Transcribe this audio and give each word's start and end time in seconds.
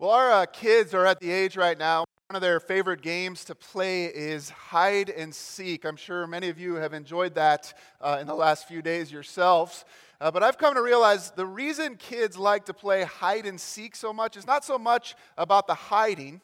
Well, 0.00 0.12
our 0.12 0.32
uh, 0.32 0.46
kids 0.46 0.94
are 0.94 1.04
at 1.04 1.20
the 1.20 1.30
age 1.30 1.58
right 1.58 1.76
now. 1.76 2.06
One 2.30 2.36
of 2.36 2.40
their 2.40 2.58
favorite 2.58 3.02
games 3.02 3.44
to 3.44 3.54
play 3.54 4.06
is 4.06 4.48
hide 4.48 5.10
and 5.10 5.34
seek. 5.34 5.84
I'm 5.84 5.96
sure 5.96 6.26
many 6.26 6.48
of 6.48 6.58
you 6.58 6.76
have 6.76 6.94
enjoyed 6.94 7.34
that 7.34 7.74
uh, 8.00 8.16
in 8.18 8.26
the 8.26 8.34
last 8.34 8.66
few 8.66 8.80
days 8.80 9.12
yourselves. 9.12 9.84
Uh, 10.18 10.30
but 10.30 10.42
I've 10.42 10.56
come 10.56 10.72
to 10.72 10.80
realize 10.80 11.32
the 11.32 11.44
reason 11.44 11.96
kids 11.96 12.38
like 12.38 12.64
to 12.64 12.72
play 12.72 13.02
hide 13.02 13.44
and 13.44 13.60
seek 13.60 13.94
so 13.94 14.10
much 14.10 14.38
is 14.38 14.46
not 14.46 14.64
so 14.64 14.78
much 14.78 15.16
about 15.36 15.66
the 15.66 15.74
hiding, 15.74 16.40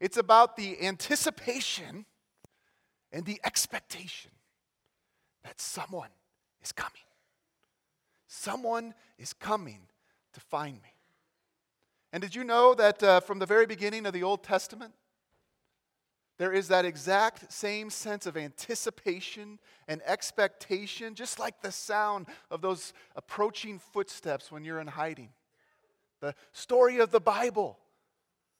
it's 0.00 0.18
about 0.18 0.58
the 0.58 0.78
anticipation 0.82 2.04
and 3.10 3.24
the 3.24 3.40
expectation 3.42 4.32
that 5.44 5.62
someone 5.62 6.10
is 6.62 6.72
coming. 6.72 6.92
Someone 8.26 8.92
is 9.18 9.32
coming 9.32 9.80
to 10.34 10.40
find 10.40 10.74
me. 10.82 10.97
And 12.12 12.22
did 12.22 12.34
you 12.34 12.44
know 12.44 12.74
that 12.74 13.02
uh, 13.02 13.20
from 13.20 13.38
the 13.38 13.46
very 13.46 13.66
beginning 13.66 14.06
of 14.06 14.12
the 14.12 14.22
Old 14.22 14.42
Testament, 14.42 14.94
there 16.38 16.52
is 16.52 16.68
that 16.68 16.84
exact 16.84 17.52
same 17.52 17.90
sense 17.90 18.24
of 18.24 18.36
anticipation 18.36 19.58
and 19.88 20.00
expectation, 20.06 21.14
just 21.14 21.38
like 21.38 21.60
the 21.60 21.72
sound 21.72 22.26
of 22.50 22.60
those 22.60 22.92
approaching 23.16 23.78
footsteps 23.78 24.50
when 24.50 24.64
you're 24.64 24.80
in 24.80 24.86
hiding. 24.86 25.30
The 26.20 26.34
story 26.52 26.98
of 26.98 27.10
the 27.10 27.20
Bible 27.20 27.78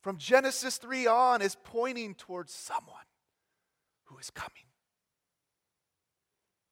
from 0.02 0.18
Genesis 0.18 0.76
3 0.76 1.06
on 1.06 1.40
is 1.40 1.56
pointing 1.64 2.14
towards 2.14 2.52
someone 2.52 2.96
who 4.04 4.18
is 4.18 4.30
coming. 4.30 4.52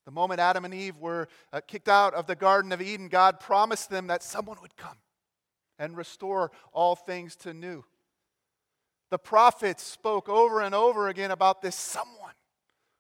The 0.05 0.13
moment 0.13 0.41
Adam 0.41 0.65
and 0.65 0.75
Eve 0.75 0.99
were 0.99 1.29
uh, 1.53 1.61
kicked 1.67 1.89
out 1.89 2.15
of 2.15 2.27
the 2.27 2.37
Garden 2.37 2.73
of 2.73 2.83
Eden, 2.83 3.09
God 3.09 3.41
promised 3.41 3.91
them 3.91 4.09
that 4.09 4.23
someone 4.23 4.59
would 4.61 4.77
come 4.77 4.97
and 5.79 5.97
restore 5.97 6.51
all 6.73 6.95
things 6.95 7.37
to 7.37 7.55
new. 7.55 7.85
The 9.11 9.19
prophets 9.19 9.83
spoke 9.83 10.29
over 10.29 10.61
and 10.61 10.75
over 10.75 11.09
again 11.09 11.31
about 11.31 11.63
this 11.63 11.77
someone 11.77 12.35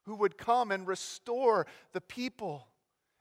who 0.05 0.15
would 0.15 0.39
come 0.39 0.71
and 0.71 0.87
restore 0.87 1.67
the 1.93 2.01
people, 2.01 2.69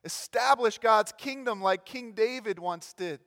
establish 0.03 0.77
God's 0.77 1.11
kingdom 1.17 1.61
like 1.61 1.85
King 1.85 2.13
David 2.13 2.59
once 2.59 2.93
did, 2.93 3.19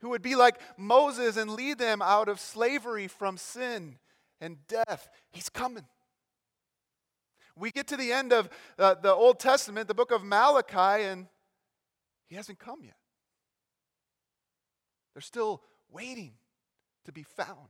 who 0.00 0.10
would 0.10 0.22
be 0.22 0.34
like 0.34 0.60
Moses 0.76 1.36
and 1.36 1.50
lead 1.50 1.78
them 1.78 2.02
out 2.02 2.28
of 2.28 2.40
slavery 2.40 3.06
from 3.06 3.36
sin 3.36 3.96
and 4.40 4.56
death. 4.66 5.08
He's 5.30 5.48
coming. 5.48 5.84
We 7.54 7.70
get 7.70 7.86
to 7.88 7.96
the 7.96 8.10
end 8.10 8.32
of 8.32 8.48
uh, 8.78 8.94
the 8.94 9.12
Old 9.12 9.38
Testament, 9.38 9.86
the 9.86 9.94
book 9.94 10.10
of 10.10 10.24
Malachi, 10.24 11.04
and 11.04 11.26
he 12.26 12.34
hasn't 12.34 12.58
come 12.58 12.80
yet. 12.82 12.94
They're 15.20 15.26
still 15.26 15.60
waiting 15.92 16.32
to 17.04 17.12
be 17.12 17.24
found. 17.24 17.68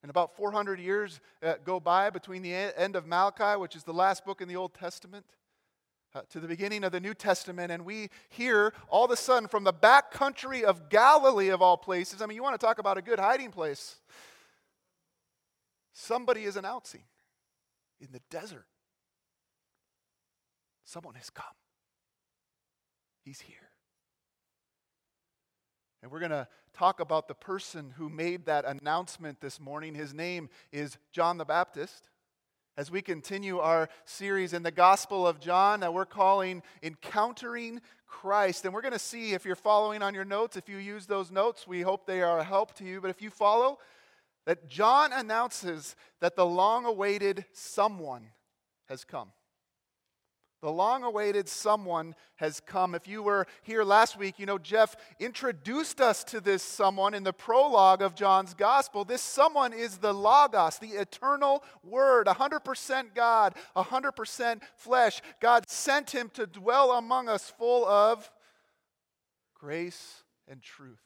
And 0.00 0.08
about 0.08 0.34
400 0.34 0.80
years 0.80 1.20
uh, 1.42 1.56
go 1.62 1.78
by 1.78 2.08
between 2.08 2.40
the 2.40 2.54
end 2.54 2.96
of 2.96 3.06
Malachi, 3.06 3.60
which 3.60 3.76
is 3.76 3.84
the 3.84 3.92
last 3.92 4.24
book 4.24 4.40
in 4.40 4.48
the 4.48 4.56
Old 4.56 4.72
Testament, 4.72 5.26
uh, 6.14 6.22
to 6.30 6.40
the 6.40 6.48
beginning 6.48 6.84
of 6.84 6.92
the 6.92 7.00
New 7.00 7.12
Testament. 7.12 7.70
And 7.70 7.84
we 7.84 8.08
hear 8.30 8.72
all 8.88 9.04
of 9.04 9.10
a 9.10 9.16
sudden 9.16 9.46
from 9.46 9.62
the 9.62 9.74
back 9.74 10.10
country 10.10 10.64
of 10.64 10.88
Galilee, 10.88 11.50
of 11.50 11.60
all 11.60 11.76
places. 11.76 12.22
I 12.22 12.26
mean, 12.26 12.36
you 12.36 12.42
want 12.42 12.58
to 12.58 12.66
talk 12.66 12.78
about 12.78 12.96
a 12.96 13.02
good 13.02 13.18
hiding 13.18 13.50
place. 13.50 13.96
Somebody 15.92 16.44
is 16.44 16.56
announcing 16.56 17.02
in 18.00 18.08
the 18.10 18.22
desert 18.30 18.64
someone 20.86 21.16
has 21.16 21.28
come, 21.28 21.44
he's 23.22 23.40
here. 23.42 23.63
And 26.04 26.12
we're 26.12 26.18
going 26.18 26.32
to 26.32 26.46
talk 26.74 27.00
about 27.00 27.28
the 27.28 27.34
person 27.34 27.94
who 27.96 28.10
made 28.10 28.44
that 28.44 28.66
announcement 28.66 29.40
this 29.40 29.58
morning. 29.58 29.94
His 29.94 30.12
name 30.12 30.50
is 30.70 30.98
John 31.12 31.38
the 31.38 31.46
Baptist. 31.46 32.10
As 32.76 32.90
we 32.90 33.00
continue 33.00 33.58
our 33.58 33.88
series 34.04 34.52
in 34.52 34.62
the 34.62 34.70
Gospel 34.70 35.26
of 35.26 35.40
John 35.40 35.80
that 35.80 35.94
we're 35.94 36.04
calling 36.04 36.62
Encountering 36.82 37.80
Christ. 38.06 38.66
And 38.66 38.74
we're 38.74 38.82
going 38.82 38.92
to 38.92 38.98
see 38.98 39.32
if 39.32 39.46
you're 39.46 39.56
following 39.56 40.02
on 40.02 40.12
your 40.12 40.26
notes, 40.26 40.58
if 40.58 40.68
you 40.68 40.76
use 40.76 41.06
those 41.06 41.30
notes, 41.30 41.66
we 41.66 41.80
hope 41.80 42.04
they 42.04 42.20
are 42.20 42.38
a 42.38 42.44
help 42.44 42.74
to 42.74 42.84
you. 42.84 43.00
But 43.00 43.08
if 43.08 43.22
you 43.22 43.30
follow, 43.30 43.78
that 44.44 44.68
John 44.68 45.10
announces 45.10 45.96
that 46.20 46.36
the 46.36 46.44
long 46.44 46.84
awaited 46.84 47.46
someone 47.54 48.26
has 48.90 49.04
come. 49.06 49.30
The 50.64 50.72
long 50.72 51.02
awaited 51.02 51.46
someone 51.46 52.14
has 52.36 52.58
come. 52.58 52.94
If 52.94 53.06
you 53.06 53.22
were 53.22 53.46
here 53.64 53.84
last 53.84 54.16
week, 54.16 54.38
you 54.38 54.46
know 54.46 54.56
Jeff 54.56 54.96
introduced 55.20 56.00
us 56.00 56.24
to 56.24 56.40
this 56.40 56.62
someone 56.62 57.12
in 57.12 57.22
the 57.22 57.34
prologue 57.34 58.00
of 58.00 58.14
John's 58.14 58.54
gospel. 58.54 59.04
This 59.04 59.20
someone 59.20 59.74
is 59.74 59.98
the 59.98 60.14
Logos, 60.14 60.78
the 60.78 60.92
eternal 60.92 61.62
Word, 61.82 62.28
100% 62.28 63.14
God, 63.14 63.54
100% 63.76 64.62
flesh. 64.74 65.20
God 65.38 65.68
sent 65.68 66.12
him 66.12 66.30
to 66.32 66.46
dwell 66.46 66.92
among 66.92 67.28
us 67.28 67.52
full 67.58 67.84
of 67.84 68.30
grace 69.52 70.22
and 70.48 70.62
truth. 70.62 71.02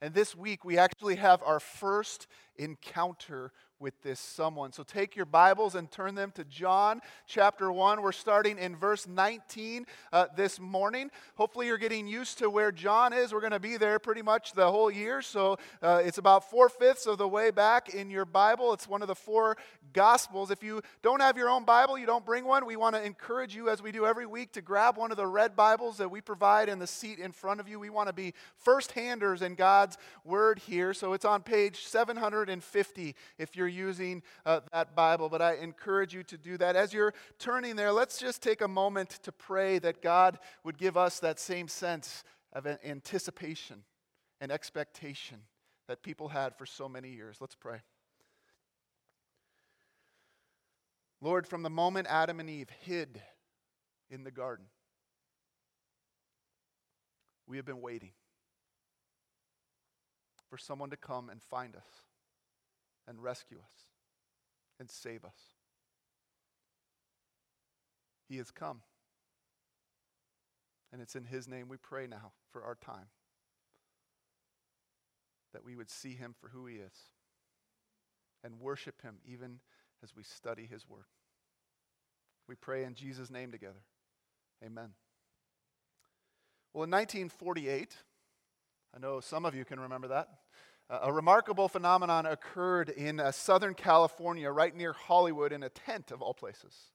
And 0.00 0.14
this 0.14 0.36
week, 0.36 0.64
we 0.64 0.78
actually 0.78 1.16
have 1.16 1.42
our 1.42 1.58
first 1.58 2.28
encounter 2.54 3.50
with 3.82 4.00
this 4.02 4.20
someone. 4.20 4.72
So 4.72 4.84
take 4.84 5.16
your 5.16 5.26
Bibles 5.26 5.74
and 5.74 5.90
turn 5.90 6.14
them 6.14 6.30
to 6.36 6.44
John 6.44 7.00
chapter 7.26 7.72
1. 7.72 8.00
We're 8.00 8.12
starting 8.12 8.56
in 8.56 8.76
verse 8.76 9.08
19 9.08 9.86
uh, 10.12 10.26
this 10.36 10.60
morning. 10.60 11.10
Hopefully, 11.34 11.66
you're 11.66 11.78
getting 11.78 12.06
used 12.06 12.38
to 12.38 12.48
where 12.48 12.70
John 12.70 13.12
is. 13.12 13.34
We're 13.34 13.40
going 13.40 13.50
to 13.50 13.60
be 13.60 13.76
there 13.76 13.98
pretty 13.98 14.22
much 14.22 14.52
the 14.52 14.70
whole 14.70 14.88
year. 14.88 15.20
So 15.20 15.58
uh, 15.82 16.00
it's 16.04 16.18
about 16.18 16.48
four 16.48 16.68
fifths 16.68 17.06
of 17.06 17.18
the 17.18 17.26
way 17.26 17.50
back 17.50 17.92
in 17.92 18.08
your 18.08 18.24
Bible. 18.24 18.72
It's 18.72 18.88
one 18.88 19.02
of 19.02 19.08
the 19.08 19.16
four 19.16 19.56
Gospels. 19.92 20.50
If 20.50 20.62
you 20.62 20.80
don't 21.02 21.20
have 21.20 21.36
your 21.36 21.50
own 21.50 21.64
Bible, 21.64 21.98
you 21.98 22.06
don't 22.06 22.24
bring 22.24 22.44
one, 22.44 22.64
we 22.64 22.76
want 22.76 22.94
to 22.94 23.04
encourage 23.04 23.54
you, 23.54 23.68
as 23.68 23.82
we 23.82 23.92
do 23.92 24.06
every 24.06 24.26
week, 24.26 24.52
to 24.52 24.62
grab 24.62 24.96
one 24.96 25.10
of 25.10 25.16
the 25.16 25.26
red 25.26 25.54
Bibles 25.54 25.98
that 25.98 26.10
we 26.10 26.20
provide 26.20 26.68
in 26.68 26.78
the 26.78 26.86
seat 26.86 27.18
in 27.18 27.32
front 27.32 27.60
of 27.60 27.68
you. 27.68 27.78
We 27.78 27.90
want 27.90 28.08
to 28.08 28.12
be 28.12 28.32
first 28.56 28.92
handers 28.92 29.42
in 29.42 29.54
God's 29.54 29.98
Word 30.24 30.60
here. 30.60 30.94
So 30.94 31.12
it's 31.12 31.24
on 31.24 31.42
page 31.42 31.84
750 31.84 33.14
if 33.38 33.56
you're 33.56 33.68
using 33.72 34.22
uh, 34.46 34.60
that 34.72 34.94
Bible, 34.94 35.28
but 35.28 35.42
I 35.42 35.54
encourage 35.54 36.14
you 36.14 36.22
to 36.24 36.36
do 36.36 36.56
that. 36.58 36.76
As 36.76 36.92
you're 36.92 37.14
turning 37.38 37.76
there, 37.76 37.92
let's 37.92 38.18
just 38.18 38.42
take 38.42 38.60
a 38.60 38.68
moment 38.68 39.10
to 39.22 39.32
pray 39.32 39.78
that 39.80 40.02
God 40.02 40.38
would 40.64 40.78
give 40.78 40.96
us 40.96 41.18
that 41.20 41.40
same 41.40 41.68
sense 41.68 42.24
of 42.52 42.66
anticipation 42.66 43.84
and 44.40 44.52
expectation 44.52 45.38
that 45.88 46.02
people 46.02 46.28
had 46.28 46.56
for 46.56 46.66
so 46.66 46.88
many 46.88 47.10
years. 47.10 47.38
Let's 47.40 47.54
pray. 47.54 47.78
Lord, 51.20 51.46
from 51.46 51.62
the 51.62 51.70
moment 51.70 52.08
Adam 52.10 52.40
and 52.40 52.50
Eve 52.50 52.68
hid 52.82 53.22
in 54.10 54.24
the 54.24 54.30
garden, 54.30 54.66
we 57.46 57.56
have 57.56 57.64
been 57.64 57.80
waiting 57.80 58.12
for 60.50 60.58
someone 60.58 60.90
to 60.90 60.96
come 60.96 61.30
and 61.30 61.40
find 61.42 61.76
us 61.76 61.86
and 63.08 63.22
rescue 63.22 63.58
us 63.58 63.86
and 64.78 64.90
save 64.90 65.24
us. 65.24 65.36
He 68.28 68.36
has 68.38 68.50
come. 68.50 68.80
And 70.92 71.00
it's 71.00 71.16
in 71.16 71.24
His 71.24 71.48
name 71.48 71.68
we 71.68 71.76
pray 71.76 72.06
now 72.06 72.32
for 72.50 72.62
our 72.62 72.74
time 72.74 73.08
that 75.52 75.64
we 75.64 75.76
would 75.76 75.90
see 75.90 76.14
Him 76.14 76.34
for 76.38 76.48
who 76.48 76.66
He 76.66 76.76
is 76.76 76.92
and 78.44 78.60
worship 78.60 79.02
Him 79.02 79.16
even 79.26 79.60
as 80.02 80.14
we 80.16 80.22
study 80.22 80.66
His 80.70 80.88
Word. 80.88 81.06
We 82.48 82.54
pray 82.54 82.84
in 82.84 82.94
Jesus' 82.94 83.30
name 83.30 83.52
together. 83.52 83.82
Amen. 84.64 84.90
Well, 86.74 86.84
in 86.84 86.90
1948, 86.90 87.96
I 88.94 88.98
know 88.98 89.20
some 89.20 89.44
of 89.44 89.54
you 89.54 89.64
can 89.64 89.80
remember 89.80 90.08
that 90.08 90.28
a 91.00 91.12
remarkable 91.12 91.68
phenomenon 91.68 92.26
occurred 92.26 92.90
in 92.90 93.18
uh, 93.18 93.32
Southern 93.32 93.74
California, 93.74 94.50
right 94.50 94.76
near 94.76 94.92
Hollywood, 94.92 95.52
in 95.52 95.62
a 95.62 95.70
tent 95.70 96.10
of 96.10 96.20
all 96.20 96.34
places, 96.34 96.90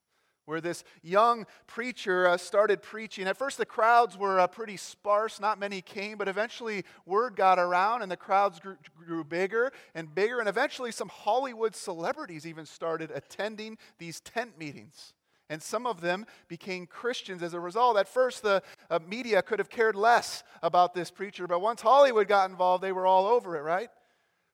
where 0.46 0.62
this 0.62 0.84
young 1.02 1.48
preacher 1.66 2.28
uh, 2.28 2.38
started 2.38 2.84
preaching. 2.84 3.28
At 3.28 3.38
first, 3.38 3.58
the 3.58 3.66
crowds 3.66 4.16
were 4.16 4.40
uh, 4.40 4.48
pretty 4.48 4.78
sparse, 4.78 5.40
not 5.40 5.60
many 5.60 5.82
came, 5.82 6.18
but 6.18 6.28
eventually 6.28 6.86
word 7.06 7.36
got 7.36 7.58
around 7.58 8.04
and 8.04 8.12
the 8.12 8.18
crowds 8.18 8.60
grew, 8.60 8.78
grew 8.96 9.24
bigger 9.24 9.72
and 9.96 10.14
bigger, 10.14 10.40
and 10.40 10.48
eventually 10.48 10.92
some 10.92 11.10
Hollywood 11.10 11.76
celebrities 11.76 12.46
even 12.46 12.66
started 12.66 13.12
attending 13.12 13.78
these 13.98 14.20
tent 14.20 14.60
meetings 14.60 15.14
and 15.50 15.62
some 15.62 15.86
of 15.86 16.02
them 16.02 16.26
became 16.48 16.86
Christians 16.86 17.42
as 17.42 17.54
a 17.54 17.60
result. 17.60 17.98
At 17.98 18.08
first, 18.08 18.44
the 18.44 18.62
uh, 18.90 19.00
media 19.08 19.42
could 19.42 19.60
have 19.60 19.70
cared 19.70 19.96
less 19.96 20.44
about 20.62 20.94
this 20.94 21.10
preacher, 21.10 21.48
but 21.48 21.62
once 21.62 21.82
Hollywood 21.82 22.28
got 22.28 22.50
involved, 22.50 22.84
they 22.84 22.92
were 22.92 23.06
all 23.06 23.26
over 23.26 23.56
it, 23.56 23.62
right? 23.62 23.90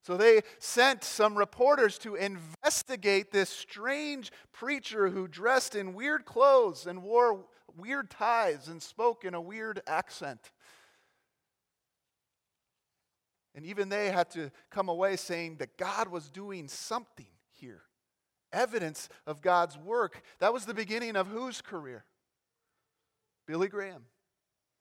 So 0.04 0.18
they 0.18 0.42
sent 0.60 1.04
some 1.04 1.38
reporters 1.38 1.98
to 2.00 2.16
investigate 2.16 3.32
this 3.32 3.50
strange 3.50 4.32
preacher 4.52 5.08
who 5.08 5.28
dressed 5.28 5.76
in 5.76 5.94
weird 5.94 6.26
clothes 6.26 6.86
and 6.86 7.02
wore 7.02 7.46
weird 7.78 8.12
ties 8.12 8.68
and 8.68 8.84
spoke 8.84 9.24
in 9.26 9.34
a 9.34 9.42
weird 9.42 9.82
accent. 9.88 10.52
And 13.56 13.66
even 13.66 13.90
they 13.90 14.10
had 14.10 14.30
to 14.32 14.52
come 14.70 14.90
away 14.90 15.16
saying 15.16 15.58
that 15.58 15.78
God 15.78 16.10
was 16.10 16.30
doing 16.30 16.68
something. 16.68 17.28
Evidence 18.54 19.10
of 19.28 19.42
God's 19.42 19.78
work. 19.78 20.22
That 20.40 20.54
was 20.54 20.66
the 20.66 20.74
beginning 20.74 21.16
of 21.16 21.28
whose 21.28 21.62
career? 21.62 22.06
Billy 23.46 23.68
Graham. 23.68 24.06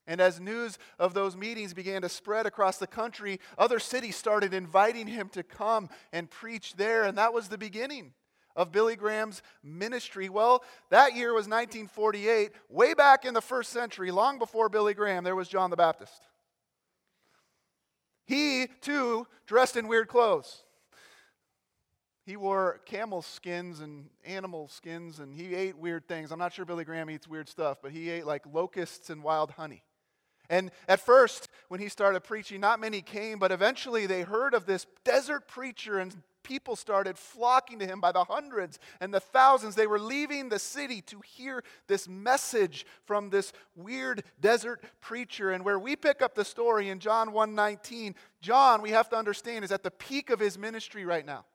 And 0.07 0.21
as 0.21 0.41
news 0.41 0.79
of 0.99 1.15
those 1.15 1.37
meetings 1.37 1.75
began 1.75 2.03
to 2.03 2.09
spread 2.09 2.47
across 2.47 2.79
the 2.79 2.87
country, 2.87 3.41
other 3.57 3.79
cities 3.79 4.17
started 4.17 4.53
inviting 4.53 5.07
him 5.07 5.29
to 5.31 5.43
come 5.43 5.89
and 6.13 6.31
preach 6.31 6.75
there. 6.75 7.05
And 7.05 7.19
that 7.19 7.33
was 7.33 7.49
the 7.49 7.59
beginning 7.59 8.13
of 8.57 8.73
Billy 8.73 8.97
Graham's 8.97 9.43
ministry. 9.63 10.29
Well, 10.29 10.65
that 10.91 11.15
year 11.15 11.33
was 11.33 11.47
1948. 11.47 12.51
Way 12.69 12.95
back 12.95 13.25
in 13.25 13.33
the 13.33 13.41
first 13.41 13.71
century, 13.71 14.11
long 14.11 14.39
before 14.39 14.69
Billy 14.69 14.95
Graham, 14.95 15.25
there 15.25 15.37
was 15.37 15.49
John 15.49 15.71
the 15.71 15.77
Baptist. 15.77 16.29
He, 18.27 18.69
too, 18.81 19.27
dressed 19.47 19.77
in 19.77 19.89
weird 19.89 20.09
clothes. 20.09 20.65
He 22.25 22.37
wore 22.37 22.81
camel 22.85 23.21
skins 23.21 23.81
and 23.81 24.09
animal 24.25 24.69
skins, 24.69 25.19
and 25.19 25.35
he 25.35 25.55
ate 25.55 25.77
weird 25.77 26.07
things. 26.07 26.31
I'm 26.31 26.39
not 26.39 26.53
sure 26.53 26.65
Billy 26.65 26.85
Graham 26.85 27.11
eats 27.11 27.27
weird 27.27 27.49
stuff, 27.49 27.79
but 27.83 27.91
he 27.91 28.11
ate 28.11 28.27
like 28.27 28.45
locusts 28.53 29.11
and 29.11 29.23
wild 29.23 29.53
honey. 29.53 29.83
And 30.49 30.71
at 30.87 31.01
first, 31.01 31.49
when 31.69 31.81
he 31.81 31.89
started 31.89 32.21
preaching, 32.21 32.61
not 32.61 32.79
many 32.79 33.01
came, 33.01 33.39
but 33.39 33.51
eventually 33.51 34.07
they 34.07 34.23
heard 34.23 34.55
of 34.55 34.67
this 34.67 34.87
desert 35.03 35.49
preacher, 35.49 35.99
and 35.99 36.15
people 36.43 36.77
started 36.77 37.17
flocking 37.17 37.79
to 37.79 37.87
him 37.87 38.01
by 38.01 38.13
the 38.13 38.25
hundreds 38.25 38.79
and 39.01 39.13
the 39.15 39.21
thousands. 39.21 39.75
They 39.75 39.87
were 39.87 39.99
leaving 39.99 40.49
the 40.49 40.59
city 40.59 41.01
to 41.03 41.21
hear 41.25 41.65
this 41.87 42.07
message 42.07 42.85
from 43.05 43.31
this 43.31 43.53
weird 43.75 44.25
desert 44.41 44.85
preacher. 45.01 45.51
And 45.51 45.65
where 45.65 45.79
we 45.79 45.97
pick 45.97 46.21
up 46.23 46.35
the 46.35 46.45
story 46.45 46.89
in 46.89 46.99
John 46.99 47.33
1:19, 47.33 48.15
John, 48.41 48.83
we 48.83 48.91
have 48.91 49.09
to 49.11 49.17
understand, 49.17 49.65
is 49.65 49.73
at 49.73 49.83
the 49.83 49.91
peak 49.91 50.31
of 50.31 50.39
his 50.39 50.59
ministry 50.59 51.05
right 51.05 51.25
now. 51.25 51.47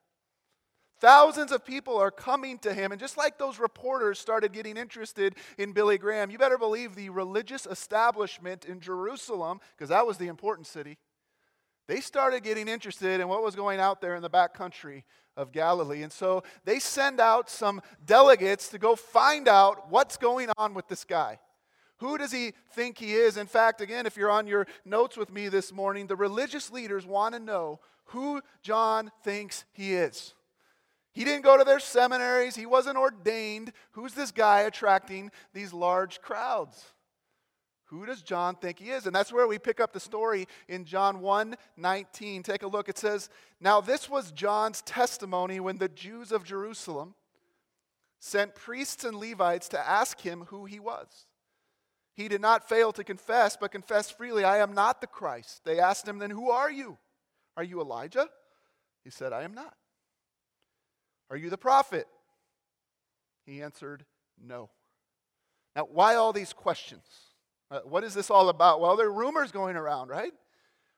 Thousands 1.00 1.52
of 1.52 1.64
people 1.64 1.98
are 1.98 2.10
coming 2.10 2.58
to 2.60 2.74
him. 2.74 2.92
And 2.92 3.00
just 3.00 3.18
like 3.18 3.38
those 3.38 3.60
reporters 3.60 4.18
started 4.18 4.52
getting 4.52 4.78
interested 4.78 5.36
in 5.58 5.72
Billy 5.72 5.98
Graham, 5.98 6.32
you 6.32 6.38
better 6.38 6.58
believe 6.58 6.96
the 6.96 7.10
religious 7.10 7.68
establishment 7.68 8.66
in 8.66 8.80
Jerusalem, 8.80 9.60
because 9.76 9.90
that 9.90 10.08
was 10.08 10.18
the 10.18 10.28
important 10.28 10.66
city, 10.66 10.98
they 11.88 12.02
started 12.02 12.44
getting 12.44 12.68
interested 12.68 13.22
in 13.22 13.28
what 13.28 13.44
was 13.44 13.56
going 13.56 13.80
out 13.80 14.02
there 14.02 14.16
in 14.16 14.22
the 14.22 14.30
back 14.30 14.54
country 14.54 15.06
of 15.38 15.52
Galilee. 15.52 16.02
And 16.02 16.12
so 16.12 16.44
they 16.66 16.80
send 16.80 17.20
out 17.20 17.50
some 17.50 17.82
delegates 18.04 18.70
to 18.70 18.80
go 18.80 18.96
find 18.96 19.48
out 19.48 19.90
what's 19.90 20.18
going 20.18 20.50
on 20.58 20.74
with 20.74 20.88
this 20.88 21.04
guy. 21.04 21.40
Who 22.00 22.18
does 22.18 22.32
he 22.32 22.54
think 22.74 22.98
he 22.98 23.14
is? 23.14 23.38
In 23.38 23.48
fact, 23.48 23.82
again, 23.82 24.06
if 24.06 24.18
you're 24.18 24.32
on 24.32 24.48
your 24.48 24.68
notes 24.84 25.16
with 25.16 25.32
me 25.32 25.48
this 25.48 25.72
morning, 25.72 26.08
the 26.08 26.16
religious 26.16 26.72
leaders 26.72 27.06
want 27.06 27.36
to 27.36 27.40
know 27.40 27.80
who 28.06 28.42
John 28.62 29.12
thinks 29.24 29.66
he 29.72 29.94
is. 29.94 30.34
He 31.18 31.24
didn't 31.24 31.46
go 31.46 31.58
to 31.58 31.64
their 31.64 31.80
seminaries, 31.80 32.56
he 32.56 32.68
wasn't 32.68 32.96
ordained. 32.96 33.74
Who's 33.94 34.14
this 34.14 34.32
guy 34.32 34.62
attracting 34.62 35.32
these 35.52 35.74
large 35.74 36.22
crowds? 36.22 36.94
Who 37.86 38.06
does 38.06 38.22
John 38.22 38.54
think 38.54 38.78
he 38.78 38.92
is? 38.92 39.08
And 39.08 39.16
that's 39.16 39.34
where 39.34 39.48
we 39.48 39.58
pick 39.58 39.80
up 39.80 39.94
the 39.94 40.00
story 40.00 40.48
in 40.68 40.86
John 40.86 41.20
1 41.22 41.56
19. 41.76 42.44
Take 42.44 42.62
a 42.62 42.68
look. 42.68 42.88
It 42.88 43.00
says, 43.00 43.32
Now 43.60 43.82
this 43.82 44.08
was 44.08 44.32
John's 44.32 44.84
testimony 44.84 45.60
when 45.60 45.80
the 45.80 45.90
Jews 45.90 46.32
of 46.32 46.44
Jerusalem 46.44 47.16
sent 48.20 48.54
priests 48.54 49.04
and 49.04 49.18
Levites 49.18 49.70
to 49.70 49.80
ask 49.80 50.22
him 50.22 50.46
who 50.50 50.66
he 50.66 50.80
was. 50.80 51.08
He 52.14 52.28
did 52.28 52.42
not 52.42 52.70
fail 52.70 52.92
to 52.94 53.04
confess, 53.04 53.58
but 53.60 53.72
confessed 53.72 54.16
freely, 54.16 54.44
I 54.44 54.60
am 54.60 54.74
not 54.74 55.02
the 55.02 55.08
Christ. 55.08 55.62
They 55.66 55.80
asked 55.80 56.08
him, 56.08 56.20
Then 56.20 56.30
who 56.30 56.52
are 56.52 56.70
you? 56.70 57.00
Are 57.56 57.64
you 57.64 57.82
Elijah? 57.82 58.30
He 59.04 59.10
said, 59.10 59.34
I 59.34 59.42
am 59.42 59.56
not. 59.56 59.74
Are 61.30 61.38
you 61.38 61.50
the 61.50 61.58
prophet? 61.58 62.08
He 63.46 63.62
answered, 63.62 64.06
No. 64.42 64.70
Now, 65.76 65.88
why 65.92 66.16
all 66.16 66.34
these 66.34 66.54
questions? 66.54 67.06
Uh, 67.70 67.80
what 67.82 68.04
is 68.04 68.14
this 68.14 68.32
all 68.32 68.50
about? 68.50 68.80
Well, 68.80 68.96
there 68.96 69.08
are 69.08 69.14
rumors 69.14 69.52
going 69.52 69.76
around, 69.76 70.08
right? 70.08 70.32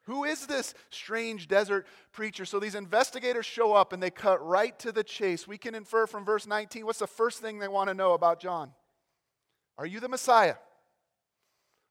Who 0.04 0.24
is 0.24 0.46
this 0.46 0.74
strange 0.90 1.48
desert 1.48 1.86
preacher? 2.12 2.44
So 2.44 2.58
these 2.58 2.74
investigators 2.74 3.46
show 3.46 3.74
up 3.74 3.92
and 3.92 4.02
they 4.02 4.10
cut 4.10 4.44
right 4.44 4.76
to 4.80 4.92
the 4.92 5.04
chase. 5.04 5.46
We 5.46 5.58
can 5.58 5.74
infer 5.74 6.06
from 6.06 6.24
verse 6.24 6.46
19 6.46 6.86
what's 6.86 7.00
the 7.00 7.06
first 7.06 7.40
thing 7.40 7.58
they 7.58 7.68
want 7.68 7.88
to 7.88 7.94
know 7.94 8.14
about 8.14 8.40
John? 8.40 8.72
Are 9.76 9.86
you 9.86 10.00
the 10.00 10.08
Messiah? 10.08 10.56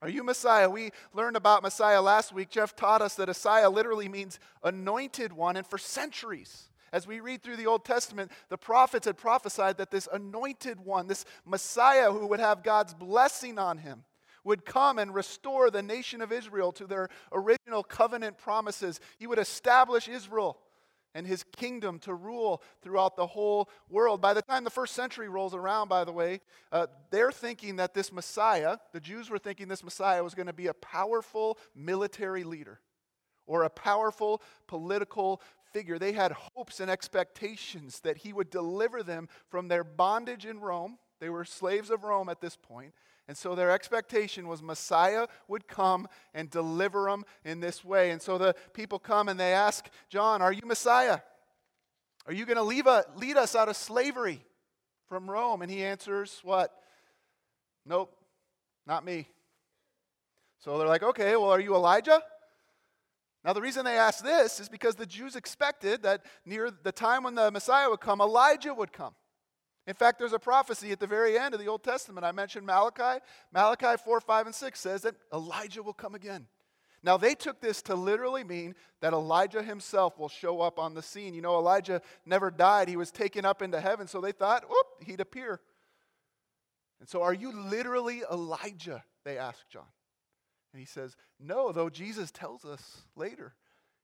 Are 0.02 0.10
you 0.10 0.24
Messiah? 0.24 0.70
We 0.70 0.92
learned 1.14 1.36
about 1.36 1.62
Messiah 1.62 2.02
last 2.02 2.34
week. 2.34 2.50
Jeff 2.50 2.76
taught 2.76 3.02
us 3.02 3.16
that 3.16 3.28
Messiah 3.28 3.70
literally 3.70 4.08
means 4.08 4.40
anointed 4.64 5.34
one, 5.34 5.58
and 5.58 5.68
for 5.68 5.78
centuries, 5.78 6.69
as 6.92 7.08
we 7.08 7.20
read 7.20 7.42
through 7.42 7.58
the 7.58 7.68
Old 7.68 7.86
Testament, 7.86 8.32
the 8.50 8.58
prophets 8.58 9.06
had 9.06 9.18
prophesied 9.18 9.78
that 9.78 9.92
this 9.92 10.08
anointed 10.12 10.80
one, 10.80 11.08
this 11.08 11.26
Messiah 11.46 12.12
who 12.12 12.28
would 12.28 12.40
have 12.40 12.64
God's 12.64 12.94
blessing 12.94 13.58
on 13.58 13.78
him, 13.78 14.04
would 14.44 14.66
come 14.66 14.98
and 15.00 15.14
restore 15.14 15.70
the 15.70 15.84
nation 15.84 16.22
of 16.22 16.32
Israel 16.32 16.72
to 16.74 16.88
their 16.88 17.10
original 17.32 17.84
covenant 17.84 18.38
promises. 18.38 19.00
He 19.18 19.28
would 19.28 19.40
establish 19.40 20.08
Israel 20.08 20.60
and 21.16 21.26
his 21.26 21.44
kingdom 21.56 22.00
to 22.00 22.14
rule 22.14 22.62
throughout 22.82 23.16
the 23.16 23.26
whole 23.26 23.70
world. 23.90 24.22
By 24.22 24.34
the 24.34 24.42
time 24.42 24.64
the 24.64 24.70
first 24.70 24.94
century 24.94 25.28
rolls 25.28 25.56
around, 25.56 25.88
by 25.88 26.04
the 26.04 26.12
way, 26.12 26.40
uh, 26.72 26.88
they're 27.10 27.32
thinking 27.32 27.78
that 27.78 27.94
this 27.94 28.12
Messiah, 28.12 28.78
the 28.94 29.00
Jews 29.00 29.30
were 29.30 29.40
thinking 29.40 29.68
this 29.68 29.84
Messiah 29.84 30.24
was 30.24 30.36
going 30.36 30.48
to 30.48 30.54
be 30.54 30.68
a 30.68 30.74
powerful 30.74 31.58
military 31.76 32.44
leader 32.44 32.80
or 33.48 33.64
a 33.64 33.70
powerful 33.70 34.42
political 34.68 35.42
figure. 35.74 36.00
They 36.00 36.14
had 36.14 36.32
hopes 36.32 36.80
and 36.80 36.90
expectations 36.90 38.00
that 38.02 38.18
he 38.18 38.34
would 38.34 38.50
deliver 38.50 39.04
them 39.04 39.30
from 39.50 39.68
their 39.68 39.84
bondage 39.84 40.46
in 40.46 40.60
Rome. 40.60 40.98
They 41.20 41.30
were 41.30 41.46
slaves 41.46 41.90
of 41.90 42.04
Rome 42.04 42.30
at 42.30 42.42
this 42.42 42.56
point 42.56 42.94
and 43.30 43.38
so 43.38 43.54
their 43.54 43.70
expectation 43.70 44.48
was 44.48 44.64
Messiah 44.64 45.28
would 45.48 45.68
come 45.68 46.08
and 46.34 46.50
deliver 46.50 47.04
them 47.04 47.26
in 47.46 47.60
this 47.60 47.86
way. 47.86 48.10
And 48.10 48.20
so 48.20 48.40
the 48.40 48.56
people 48.74 48.98
come 48.98 49.30
and 49.30 49.40
they 49.40 49.54
ask 49.54 49.88
John, 50.10 50.42
Are 50.42 50.52
you 50.52 50.64
Messiah? 50.66 51.20
Are 52.26 52.34
you 52.34 52.48
going 52.48 52.58
to 52.58 52.64
lead 52.64 53.38
us 53.38 53.56
out 53.56 53.70
of 53.70 53.76
slavery 53.76 54.44
from 55.08 55.30
Rome? 55.30 55.62
And 55.62 55.70
he 55.70 55.84
answers, 55.84 56.40
What? 56.42 56.74
Nope, 57.86 58.18
not 58.88 59.06
me. 59.06 59.28
So 60.58 60.80
they're 60.80 60.88
like, 60.88 61.04
Okay, 61.04 61.36
well, 61.36 61.52
are 61.52 61.60
you 61.60 61.76
Elijah? 61.76 62.24
Now, 63.44 63.54
the 63.54 63.62
reason 63.62 63.86
they 63.86 63.98
ask 63.98 64.24
this 64.24 64.60
is 64.60 64.68
because 64.68 64.96
the 64.96 65.06
Jews 65.06 65.36
expected 65.36 66.04
that 66.04 66.26
near 66.46 66.70
the 66.72 66.92
time 66.92 67.24
when 67.24 67.36
the 67.36 67.52
Messiah 67.52 67.90
would 67.90 68.02
come, 68.02 68.20
Elijah 68.20 68.74
would 68.74 68.92
come. 68.92 69.16
In 69.88 69.94
fact, 69.94 70.20
there's 70.20 70.34
a 70.34 70.40
prophecy 70.40 70.92
at 70.92 71.00
the 71.00 71.08
very 71.08 71.40
end 71.40 71.54
of 71.54 71.60
the 71.60 71.68
Old 71.68 71.84
Testament. 71.84 72.26
I 72.26 72.32
mentioned 72.32 72.66
Malachi. 72.66 73.24
Malachi 73.54 73.96
4, 74.04 74.22
5, 74.22 74.46
and 74.48 74.56
6 74.56 74.80
says 74.80 75.02
that 75.04 75.16
Elijah 75.34 75.82
will 75.82 75.94
come 75.94 76.16
again. 76.16 76.48
Now, 77.02 77.16
they 77.16 77.34
took 77.34 77.62
this 77.62 77.82
to 77.84 77.96
literally 77.96 78.44
mean 78.44 78.76
that 79.00 79.14
Elijah 79.14 79.64
himself 79.64 80.20
will 80.20 80.28
show 80.28 80.60
up 80.60 80.78
on 80.78 80.94
the 80.94 81.02
scene. 81.02 81.34
You 81.34 81.42
know, 81.42 81.58
Elijah 81.58 82.02
never 82.26 82.52
died, 82.52 82.90
he 82.90 82.98
was 82.98 83.10
taken 83.10 83.46
up 83.46 83.62
into 83.62 83.80
heaven, 83.80 84.08
so 84.08 84.20
they 84.20 84.34
thought, 84.34 84.70
whoop, 84.70 84.86
he'd 85.06 85.22
appear. 85.22 85.62
And 87.00 87.08
so, 87.08 87.22
are 87.22 87.34
you 87.34 87.54
literally 87.54 88.24
Elijah? 88.30 89.04
They 89.24 89.38
asked 89.38 89.70
John. 89.70 89.86
And 90.74 90.80
he 90.80 90.86
says, 90.86 91.16
No, 91.40 91.72
though 91.72 91.90
Jesus 91.90 92.32
tells 92.32 92.66
us 92.66 93.02
later. 93.16 93.54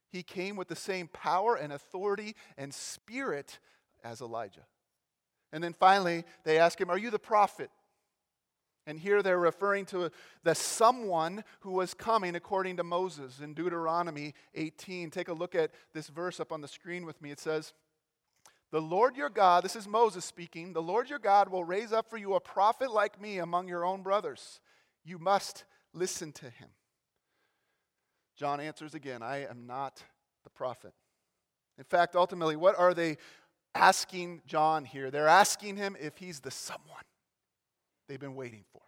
He 0.08 0.22
came 0.22 0.56
with 0.56 0.68
the 0.68 0.76
same 0.76 1.08
power 1.08 1.56
and 1.56 1.72
authority 1.72 2.36
and 2.56 2.72
spirit 2.72 3.58
as 4.04 4.20
Elijah. 4.20 4.66
And 5.52 5.62
then 5.62 5.72
finally, 5.72 6.24
they 6.44 6.58
ask 6.58 6.80
him, 6.80 6.90
Are 6.90 6.98
you 6.98 7.10
the 7.10 7.18
prophet? 7.18 7.70
And 8.86 9.00
here 9.00 9.20
they're 9.20 9.38
referring 9.38 9.84
to 9.86 10.10
the 10.44 10.54
someone 10.54 11.42
who 11.60 11.72
was 11.72 11.92
coming 11.92 12.36
according 12.36 12.76
to 12.76 12.84
Moses 12.84 13.40
in 13.40 13.52
Deuteronomy 13.52 14.32
18. 14.54 15.10
Take 15.10 15.28
a 15.28 15.32
look 15.32 15.56
at 15.56 15.72
this 15.92 16.06
verse 16.06 16.38
up 16.38 16.52
on 16.52 16.60
the 16.60 16.68
screen 16.68 17.04
with 17.04 17.20
me. 17.20 17.32
It 17.32 17.40
says, 17.40 17.72
The 18.70 18.80
Lord 18.80 19.16
your 19.16 19.28
God, 19.28 19.64
this 19.64 19.74
is 19.74 19.88
Moses 19.88 20.24
speaking, 20.24 20.72
the 20.72 20.82
Lord 20.82 21.10
your 21.10 21.18
God 21.18 21.48
will 21.48 21.64
raise 21.64 21.92
up 21.92 22.08
for 22.08 22.16
you 22.16 22.34
a 22.34 22.40
prophet 22.40 22.92
like 22.92 23.20
me 23.20 23.38
among 23.38 23.66
your 23.66 23.84
own 23.84 24.02
brothers. 24.02 24.60
You 25.04 25.18
must 25.18 25.64
listen 25.94 26.32
to 26.32 26.46
him. 26.46 26.68
John 28.36 28.60
answers 28.60 28.94
again, 28.94 29.22
I 29.22 29.46
am 29.46 29.66
not 29.66 30.02
the 30.44 30.50
prophet. 30.50 30.92
In 31.78 31.84
fact, 31.84 32.16
ultimately, 32.16 32.56
what 32.56 32.78
are 32.78 32.94
they 32.94 33.16
asking 33.76 34.42
John 34.46 34.84
here. 34.84 35.10
They're 35.10 35.28
asking 35.28 35.76
him 35.76 35.96
if 36.00 36.16
he's 36.16 36.40
the 36.40 36.50
someone 36.50 37.04
they've 38.08 38.18
been 38.18 38.34
waiting 38.34 38.64
for. 38.72 38.82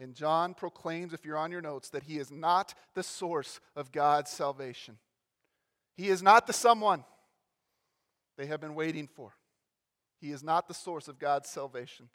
And 0.00 0.14
John 0.14 0.54
proclaims, 0.54 1.12
if 1.12 1.24
you're 1.24 1.38
on 1.38 1.52
your 1.52 1.60
notes, 1.60 1.88
that 1.90 2.02
he 2.02 2.18
is 2.18 2.30
not 2.30 2.74
the 2.94 3.02
source 3.02 3.60
of 3.76 3.92
God's 3.92 4.30
salvation. 4.30 4.98
He 5.96 6.08
is 6.08 6.22
not 6.22 6.46
the 6.46 6.52
someone 6.52 7.04
they 8.36 8.46
have 8.46 8.60
been 8.60 8.74
waiting 8.74 9.08
for. 9.08 9.34
He 10.20 10.32
is 10.32 10.42
not 10.42 10.68
the 10.68 10.74
source 10.74 11.06
of 11.06 11.18
God's 11.18 11.48
salvation. 11.48 12.08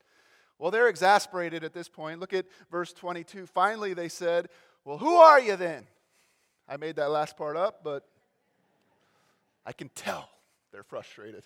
Well, 0.60 0.72
they're 0.72 0.90
exasperated 0.90 1.64
at 1.64 1.74
this 1.74 1.88
point. 1.88 2.20
Look 2.20 2.34
at 2.34 2.46
verse 2.70 2.92
22. 2.94 3.48
Finally, 3.48 3.94
they 3.94 4.10
said, 4.10 4.50
Well, 4.84 4.98
who 4.98 5.16
are 5.16 5.40
you 5.40 5.56
then? 5.56 5.88
I 6.68 6.78
made 6.78 6.98
that 6.98 7.10
last 7.10 7.38
part 7.38 7.56
up, 7.56 7.84
but 7.84 8.04
I 9.66 9.72
can 9.72 9.90
tell 9.96 10.30
they're 10.72 10.84
frustrated. 10.84 11.44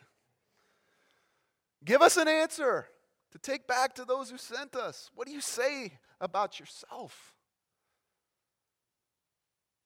Give 1.86 2.02
us 2.02 2.18
an 2.18 2.28
answer 2.28 2.88
to 3.32 3.38
take 3.38 3.68
back 3.68 3.96
to 3.96 4.06
those 4.06 4.30
who 4.30 4.38
sent 4.38 4.76
us. 4.76 5.12
What 5.16 5.28
do 5.28 5.34
you 5.34 5.42
say 5.42 5.94
about 6.20 6.60
yourself? 6.60 7.34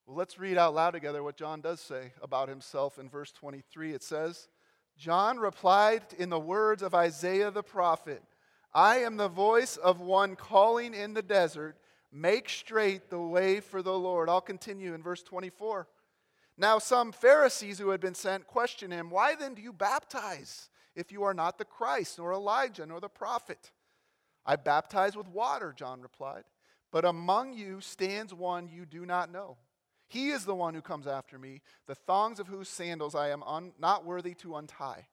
Well, 0.05 0.15
let's 0.15 0.39
read 0.39 0.57
out 0.57 0.74
loud 0.74 0.91
together 0.91 1.22
what 1.22 1.36
John 1.36 1.60
does 1.60 1.81
say 1.81 2.13
about 2.22 2.48
himself 2.48 2.98
in 2.98 3.10
verse 3.10 3.31
23. 3.34 3.93
It 3.93 4.03
says, 4.03 4.48
John 4.98 5.38
replied 5.38 6.03
in 6.17 6.29
the 6.29 6.39
words 6.39 6.81
of 6.81 6.96
Isaiah 6.96 7.51
the 7.51 7.63
prophet 7.63 8.24
I 8.74 8.97
am 8.97 9.17
the 9.17 9.27
voice 9.27 9.77
of 9.77 10.01
one 10.01 10.36
calling 10.36 10.93
in 10.93 11.13
the 11.13 11.21
desert, 11.21 11.77
make 12.12 12.50
straight 12.50 13.09
the 13.09 13.19
way 13.19 13.59
for 13.59 13.81
the 13.81 13.97
Lord. 13.97 14.29
I'll 14.29 14.41
continue 14.41 14.93
in 14.93 15.01
verse 15.01 15.24
24. 15.24 15.88
Now, 16.57 16.79
some 16.79 17.12
Pharisees 17.12 17.79
who 17.79 17.89
had 17.89 18.01
been 18.01 18.15
sent 18.15 18.47
questioned 18.47 18.93
him, 18.93 19.09
Why 19.09 19.36
then 19.36 19.53
do 19.53 19.62
you 19.62 19.74
baptize 19.74 20.69
if 20.95 21.12
you 21.12 21.24
are 21.24 21.33
not 21.33 21.57
the 21.57 21.65
Christ, 21.65 22.17
nor 22.17 22.33
Elijah, 22.33 22.86
nor 22.86 23.00
the 23.00 23.09
prophet? 23.09 23.71
I 24.45 24.55
baptize 24.55 25.15
with 25.15 25.27
water, 25.27 25.74
John 25.75 26.01
replied, 26.01 26.43
but 26.91 27.05
among 27.05 27.53
you 27.53 27.81
stands 27.81 28.33
one 28.33 28.69
you 28.69 28.86
do 28.86 29.05
not 29.05 29.31
know 29.31 29.57
he 30.07 30.29
is 30.29 30.45
the 30.45 30.55
one 30.55 30.74
who 30.74 30.81
comes 30.81 31.05
after 31.05 31.38
me, 31.38 31.62
the 31.86 31.95
thongs 31.95 32.39
of 32.39 32.47
whose 32.47 32.69
sandals 32.69 33.13
I 33.13 33.29
am 33.29 33.43
un- 33.43 33.74
not 33.77 34.05
worthy 34.05 34.33
to 34.36 34.55
untie. 34.55 35.07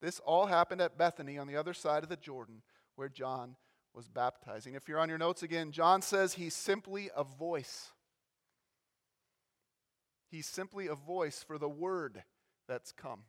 This 0.00 0.20
all 0.20 0.46
happened 0.46 0.80
at 0.80 0.98
Bethany 0.98 1.38
on 1.38 1.46
the 1.46 1.56
other 1.56 1.74
side 1.74 2.02
of 2.02 2.08
the 2.08 2.16
Jordan, 2.16 2.62
where 2.98 3.08
John 3.08 3.54
was 3.94 4.08
baptizing. 4.08 4.74
If 4.74 4.88
you're 4.88 4.98
on 4.98 5.08
your 5.08 5.18
notes 5.18 5.42
again, 5.42 5.70
John 5.70 6.02
says 6.02 6.34
he's 6.34 6.54
simply 6.54 7.10
a 7.16 7.24
voice. 7.24 7.92
He's 10.30 10.46
simply 10.46 10.88
a 10.88 10.94
voice 10.94 11.44
for 11.46 11.58
the 11.58 11.68
word 11.68 12.22
that's 12.66 12.92
come. 12.92 13.20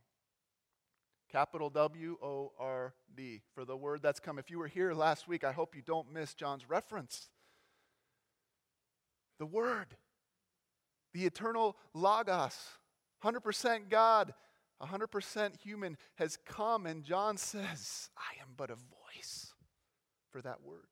Capital 1.32 1.70
W 1.70 2.18
O 2.22 2.52
R 2.60 2.94
D, 3.16 3.42
for 3.54 3.64
the 3.64 3.78
word 3.78 4.02
that's 4.02 4.20
come. 4.20 4.40
If 4.40 4.50
you 4.50 4.58
were 4.58 4.68
here 4.68 4.94
last 4.94 5.28
week, 5.28 5.44
I 5.44 5.52
hope 5.52 5.76
you 5.76 5.84
don't 5.84 6.12
miss 6.12 6.34
John's 6.34 6.68
reference. 6.68 7.30
The 9.38 9.46
word 9.46 9.96
the 11.14 11.26
eternal 11.26 11.76
Logos, 11.94 12.58
100% 13.24 13.90
God, 13.90 14.34
100% 14.82 15.60
human, 15.62 15.98
has 16.16 16.38
come, 16.46 16.86
and 16.86 17.04
John 17.04 17.38
says, 17.38 18.10
I 18.18 18.42
am 18.42 18.50
but 18.56 18.70
a 18.70 18.76
voice 18.76 19.49
for 20.32 20.42
that 20.42 20.62
word. 20.64 20.88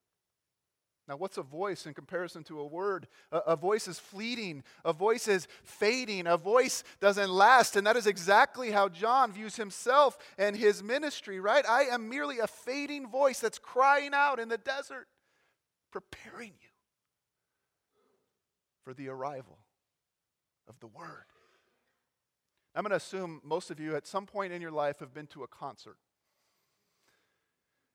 Now, 1.08 1.16
what's 1.16 1.38
a 1.38 1.44
voice 1.44 1.86
in 1.86 1.94
comparison 1.94 2.44
to 2.46 2.60
a 2.60 2.66
word? 2.66 3.08
A, 3.32 3.38
a, 3.38 3.56
voice 3.56 3.88
is 3.88 3.98
fleeting, 3.98 4.64
a 4.84 4.92
voice 4.92 5.30
is 5.30 5.48
fading, 5.64 6.28
a 6.28 6.36
voice 6.36 6.84
doesn't 7.00 7.30
last. 7.30 7.78
And 7.78 7.88
that 7.88 7.96
is 7.96 8.08
exactly 8.08 8.72
how 8.72 8.90
John 8.90 9.32
views 9.32 9.56
himself 9.56 10.18
and 10.38 10.56
his 10.56 10.84
ministry, 10.84 11.40
right? 11.40 11.66
I 11.68 11.84
am 11.84 12.10
merely 12.10 12.40
a 12.40 12.48
fading 12.48 13.08
voice 13.08 13.40
that's 13.40 13.58
crying 13.58 14.12
out 14.14 14.38
in 14.38 14.50
the 14.50 14.58
desert, 14.58 15.08
preparing 15.92 16.52
you 16.62 16.70
for 18.84 18.94
the 18.94 19.08
arrival 19.08 19.60
of 20.68 20.78
the 20.82 20.88
Word. 20.88 21.26
I'm 22.76 22.84
going 22.84 22.92
to 22.92 22.98
assume 22.98 23.42
most 23.44 23.72
of 23.72 23.80
you 23.80 23.96
at 23.96 24.06
some 24.06 24.26
point 24.26 24.52
in 24.52 24.62
your 24.62 24.72
life 24.72 25.00
have 25.00 25.14
been 25.14 25.28
to 25.28 25.44
a 25.44 25.48
concert. 25.48 25.98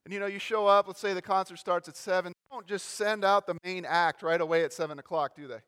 And 0.05 0.13
you 0.13 0.19
know, 0.19 0.25
you 0.25 0.39
show 0.39 0.67
up, 0.67 0.87
let's 0.87 0.99
say 0.99 1.13
the 1.13 1.21
concert 1.21 1.57
starts 1.57 1.87
at 1.87 1.95
7. 1.95 2.31
They 2.31 2.55
don't 2.55 2.67
just 2.67 2.91
send 2.91 3.23
out 3.23 3.47
the 3.47 3.57
main 3.63 3.85
act 3.85 4.21
right 4.21 4.41
away 4.41 4.63
at 4.63 4.73
7 4.73 4.99
o'clock, 4.99 5.35
do 5.35 5.47
they? 5.47 5.59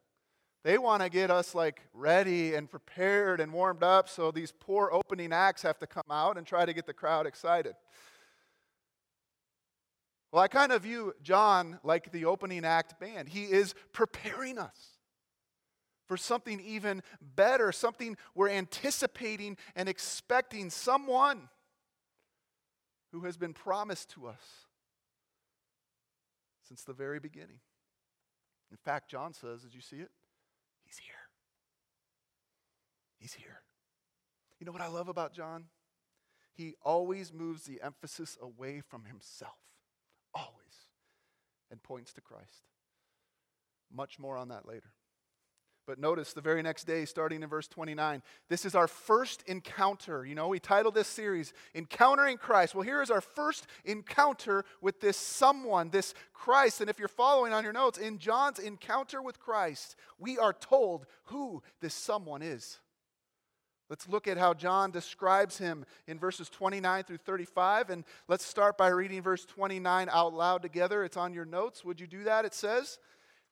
They 0.64 0.78
want 0.78 1.04
to 1.04 1.10
get 1.10 1.30
us 1.30 1.54
like 1.54 1.82
ready 1.94 2.56
and 2.56 2.70
prepared 2.70 3.40
and 3.40 3.54
warmed 3.54 3.84
up, 3.84 4.10
so 4.10 4.32
these 4.32 4.52
poor 4.52 4.90
opening 4.92 5.32
acts 5.32 5.62
have 5.62 5.78
to 5.78 5.88
come 5.88 6.10
out 6.10 6.38
and 6.38 6.46
try 6.46 6.66
to 6.66 6.74
get 6.74 6.88
the 6.88 6.94
crowd 6.94 7.28
excited. 7.28 7.76
Well, 10.32 10.44
I 10.44 10.48
kind 10.48 10.72
of 10.72 10.82
view 10.82 11.14
John 11.22 11.80
like 11.84 12.12
the 12.12 12.26
opening 12.26 12.66
act 12.66 13.00
band. 13.00 13.30
He 13.30 13.44
is 13.44 13.76
preparing 13.94 14.58
us 14.58 14.98
for 16.08 16.18
something 16.18 16.60
even 16.60 17.04
better, 17.22 17.72
something 17.72 18.18
we're 18.34 18.50
anticipating 18.50 19.58
and 19.76 19.88
expecting, 19.88 20.70
someone 20.70 21.48
who 23.16 23.26
has 23.26 23.38
been 23.38 23.54
promised 23.54 24.10
to 24.10 24.28
us 24.28 24.68
since 26.68 26.84
the 26.84 26.92
very 26.92 27.18
beginning. 27.18 27.62
In 28.70 28.76
fact, 28.76 29.10
John 29.10 29.34
says, 29.34 29.62
did 29.62 29.74
you 29.74 29.80
see 29.80 29.98
it? 29.98 30.12
He's 30.84 30.98
here. 30.98 31.16
He's 33.18 33.34
here. 33.34 33.62
You 34.60 34.66
know 34.66 34.74
what 34.74 34.82
I 34.82 34.88
love 34.88 35.08
about 35.08 35.34
John? 35.34 35.66
He 36.54 36.76
always 36.84 37.32
moves 37.32 37.64
the 37.64 37.80
emphasis 37.82 38.38
away 38.42 38.82
from 38.82 39.06
himself, 39.06 39.60
always, 40.34 40.90
and 41.72 41.82
points 41.82 42.12
to 42.14 42.22
Christ. 42.22 42.68
Much 43.90 44.20
more 44.20 44.36
on 44.36 44.50
that 44.50 44.68
later. 44.68 44.92
But 45.88 46.00
notice 46.00 46.34
the 46.34 46.42
very 46.42 46.64
next 46.64 46.86
day, 46.86 47.06
starting 47.06 47.44
in 47.44 47.50
verse 47.50 47.68
29, 47.68 48.24
this 48.50 48.66
is 48.66 48.74
our 48.74 48.88
first 48.88 49.44
encounter. 49.46 50.26
You 50.26 50.34
know, 50.34 50.48
we 50.48 50.60
titled 50.60 50.96
this 50.96 51.08
series 51.08 51.54
Encountering 51.76 52.38
Christ. 52.38 52.74
Well, 52.74 52.82
here 52.82 53.04
is 53.04 53.12
our 53.12 53.22
first 53.22 53.68
encounter 53.84 54.66
with 54.82 55.00
this 55.00 55.18
someone, 55.18 55.90
this 55.90 56.16
Christ. 56.34 56.82
And 56.82 56.90
if 56.90 56.98
you're 56.98 57.08
following 57.08 57.54
on 57.54 57.64
your 57.64 57.74
notes, 57.74 58.00
in 58.00 58.18
John's 58.18 58.58
encounter 58.58 59.22
with 59.22 59.40
Christ, 59.40 59.96
we 60.18 60.40
are 60.40 60.54
told 60.54 61.06
who 61.26 61.62
this 61.82 61.94
someone 61.94 62.42
is. 62.42 62.80
Let's 63.88 64.10
look 64.10 64.28
at 64.28 64.40
how 64.40 64.56
John 64.56 64.90
describes 64.90 65.60
him 65.60 65.86
in 66.08 66.18
verses 66.18 66.50
29 66.50 67.04
through 67.04 67.18
35. 67.18 67.92
And 67.92 68.04
let's 68.28 68.44
start 68.44 68.80
by 68.80 68.88
reading 68.88 69.22
verse 69.22 69.46
29 69.46 70.10
out 70.12 70.34
loud 70.34 70.64
together. 70.64 71.04
It's 71.04 71.18
on 71.18 71.36
your 71.36 71.46
notes. 71.46 71.86
Would 71.86 72.00
you 72.00 72.08
do 72.08 72.24
that? 72.24 72.46
It 72.46 72.56
says, 72.56 72.98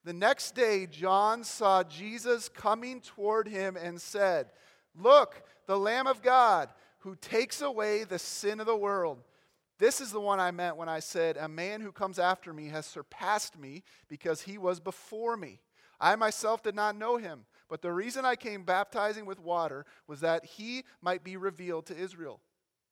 the 0.03 0.13
next 0.13 0.53
day, 0.53 0.85
John 0.85 1.43
saw 1.43 1.83
Jesus 1.83 2.49
coming 2.49 3.01
toward 3.01 3.47
him 3.47 3.77
and 3.77 4.01
said, 4.01 4.47
Look, 4.95 5.43
the 5.65 5.77
Lamb 5.77 6.07
of 6.07 6.21
God 6.21 6.69
who 6.99 7.15
takes 7.15 7.61
away 7.61 8.03
the 8.03 8.19
sin 8.19 8.59
of 8.59 8.65
the 8.65 8.75
world. 8.75 9.19
This 9.79 9.99
is 9.99 10.11
the 10.11 10.21
one 10.21 10.39
I 10.39 10.51
meant 10.51 10.77
when 10.77 10.87
I 10.87 10.99
said, 10.99 11.35
A 11.37 11.47
man 11.47 11.81
who 11.81 11.91
comes 11.91 12.19
after 12.19 12.53
me 12.53 12.67
has 12.67 12.85
surpassed 12.85 13.57
me 13.57 13.83
because 14.07 14.41
he 14.41 14.57
was 14.57 14.79
before 14.79 15.35
me. 15.35 15.59
I 15.99 16.15
myself 16.15 16.63
did 16.63 16.75
not 16.75 16.97
know 16.97 17.17
him, 17.17 17.45
but 17.69 17.81
the 17.81 17.91
reason 17.91 18.25
I 18.25 18.35
came 18.35 18.63
baptizing 18.63 19.25
with 19.25 19.39
water 19.39 19.85
was 20.07 20.19
that 20.19 20.45
he 20.45 20.83
might 21.01 21.23
be 21.23 21.37
revealed 21.37 21.85
to 21.87 21.97
Israel. 21.97 22.39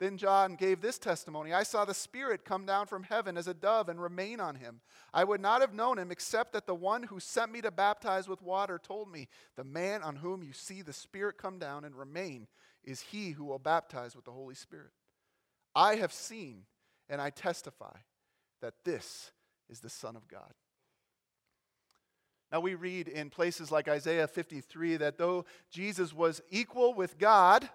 Then 0.01 0.17
John 0.17 0.55
gave 0.55 0.81
this 0.81 0.97
testimony 0.97 1.53
I 1.53 1.61
saw 1.61 1.85
the 1.85 1.93
Spirit 1.93 2.43
come 2.43 2.65
down 2.65 2.87
from 2.87 3.03
heaven 3.03 3.37
as 3.37 3.47
a 3.47 3.53
dove 3.53 3.87
and 3.87 4.01
remain 4.01 4.39
on 4.39 4.55
him. 4.55 4.81
I 5.13 5.23
would 5.23 5.39
not 5.39 5.61
have 5.61 5.75
known 5.75 5.99
him 5.99 6.09
except 6.09 6.53
that 6.53 6.65
the 6.65 6.73
one 6.73 7.03
who 7.03 7.19
sent 7.19 7.51
me 7.51 7.61
to 7.61 7.69
baptize 7.69 8.27
with 8.27 8.41
water 8.41 8.79
told 8.79 9.11
me, 9.11 9.27
The 9.57 9.63
man 9.63 10.01
on 10.01 10.15
whom 10.15 10.41
you 10.41 10.53
see 10.53 10.81
the 10.81 10.91
Spirit 10.91 11.37
come 11.37 11.59
down 11.59 11.85
and 11.85 11.95
remain 11.95 12.47
is 12.83 12.99
he 12.99 13.29
who 13.29 13.45
will 13.45 13.59
baptize 13.59 14.15
with 14.15 14.25
the 14.25 14.31
Holy 14.31 14.55
Spirit. 14.55 14.89
I 15.75 15.97
have 15.97 16.11
seen 16.11 16.63
and 17.07 17.21
I 17.21 17.29
testify 17.29 17.97
that 18.59 18.73
this 18.83 19.29
is 19.69 19.81
the 19.81 19.89
Son 19.91 20.15
of 20.15 20.27
God. 20.27 20.51
Now, 22.51 22.59
we 22.59 22.73
read 22.73 23.07
in 23.07 23.29
places 23.29 23.71
like 23.71 23.87
Isaiah 23.87 24.27
53 24.27 24.97
that 24.97 25.19
though 25.19 25.45
Jesus 25.69 26.11
was 26.11 26.41
equal 26.49 26.95
with 26.95 27.19
God, 27.19 27.69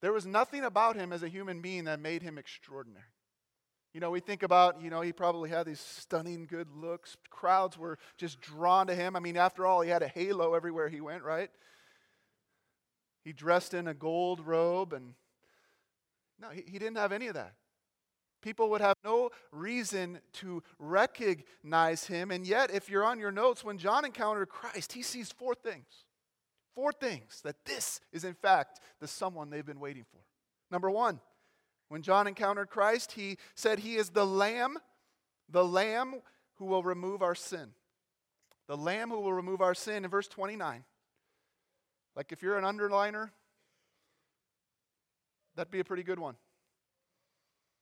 there 0.00 0.12
was 0.12 0.26
nothing 0.26 0.64
about 0.64 0.96
him 0.96 1.12
as 1.12 1.22
a 1.22 1.28
human 1.28 1.60
being 1.60 1.84
that 1.84 2.00
made 2.00 2.22
him 2.22 2.38
extraordinary. 2.38 3.04
You 3.94 4.00
know, 4.00 4.10
we 4.10 4.20
think 4.20 4.42
about, 4.42 4.82
you 4.82 4.90
know, 4.90 5.00
he 5.00 5.12
probably 5.12 5.50
had 5.50 5.66
these 5.66 5.80
stunning 5.80 6.46
good 6.46 6.68
looks. 6.70 7.16
Crowds 7.30 7.78
were 7.78 7.98
just 8.16 8.40
drawn 8.40 8.86
to 8.86 8.94
him. 8.94 9.16
I 9.16 9.20
mean, 9.20 9.36
after 9.36 9.66
all, 9.66 9.80
he 9.80 9.90
had 9.90 10.02
a 10.02 10.08
halo 10.08 10.54
everywhere 10.54 10.88
he 10.88 11.00
went, 11.00 11.22
right? 11.24 11.50
He 13.24 13.32
dressed 13.32 13.74
in 13.74 13.88
a 13.88 13.94
gold 13.94 14.40
robe, 14.40 14.92
and 14.92 15.14
no, 16.38 16.50
he, 16.50 16.62
he 16.66 16.78
didn't 16.78 16.98
have 16.98 17.12
any 17.12 17.26
of 17.26 17.34
that. 17.34 17.54
People 18.40 18.70
would 18.70 18.80
have 18.80 18.94
no 19.04 19.30
reason 19.50 20.20
to 20.34 20.62
recognize 20.78 22.06
him. 22.06 22.30
And 22.30 22.46
yet, 22.46 22.70
if 22.72 22.88
you're 22.88 23.04
on 23.04 23.18
your 23.18 23.32
notes, 23.32 23.64
when 23.64 23.78
John 23.78 24.04
encountered 24.04 24.48
Christ, 24.48 24.92
he 24.92 25.02
sees 25.02 25.32
four 25.32 25.54
things. 25.54 26.04
Four 26.78 26.92
things 26.92 27.40
that 27.42 27.64
this 27.64 28.00
is, 28.12 28.22
in 28.22 28.34
fact, 28.34 28.78
the 29.00 29.08
someone 29.08 29.50
they've 29.50 29.66
been 29.66 29.80
waiting 29.80 30.04
for. 30.12 30.20
Number 30.70 30.88
one, 30.88 31.18
when 31.88 32.02
John 32.02 32.28
encountered 32.28 32.70
Christ, 32.70 33.10
he 33.10 33.36
said 33.56 33.80
he 33.80 33.96
is 33.96 34.10
the 34.10 34.24
Lamb, 34.24 34.78
the 35.48 35.64
Lamb 35.64 36.14
who 36.58 36.66
will 36.66 36.84
remove 36.84 37.20
our 37.20 37.34
sin. 37.34 37.70
The 38.68 38.76
Lamb 38.76 39.10
who 39.10 39.18
will 39.18 39.32
remove 39.32 39.60
our 39.60 39.74
sin 39.74 40.04
in 40.04 40.10
verse 40.12 40.28
29. 40.28 40.84
Like 42.14 42.30
if 42.30 42.42
you're 42.42 42.56
an 42.56 42.62
underliner, 42.62 43.30
that'd 45.56 45.72
be 45.72 45.80
a 45.80 45.84
pretty 45.84 46.04
good 46.04 46.20
one. 46.20 46.36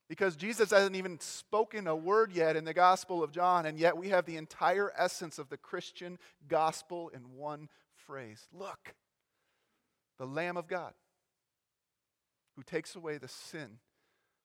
Because 0.09 0.37
Jesus 0.37 0.71
hasn't 0.71 0.97
even 0.97 1.21
spoken 1.21 1.87
a 1.87 1.95
word 1.95 2.33
yet 2.33 2.57
in 2.57 2.65
the 2.65 2.73
Gospel 2.73 3.23
of 3.23 3.31
John, 3.31 3.67
and 3.67 3.79
yet 3.79 3.99
we 3.99 4.09
have 4.09 4.25
the 4.25 4.39
entire 4.39 4.91
essence 4.97 5.39
of 5.39 5.51
the 5.51 5.59
Christian 5.59 6.19
gospel 6.49 7.11
in 7.11 7.37
one 7.37 7.69
phrase 8.07 8.47
Look, 8.53 8.95
the 10.19 10.27
Lamb 10.27 10.57
of 10.57 10.69
God 10.69 10.93
who 12.57 12.63
takes 12.63 12.97
away 12.97 13.19
the 13.19 13.29
sin 13.29 13.79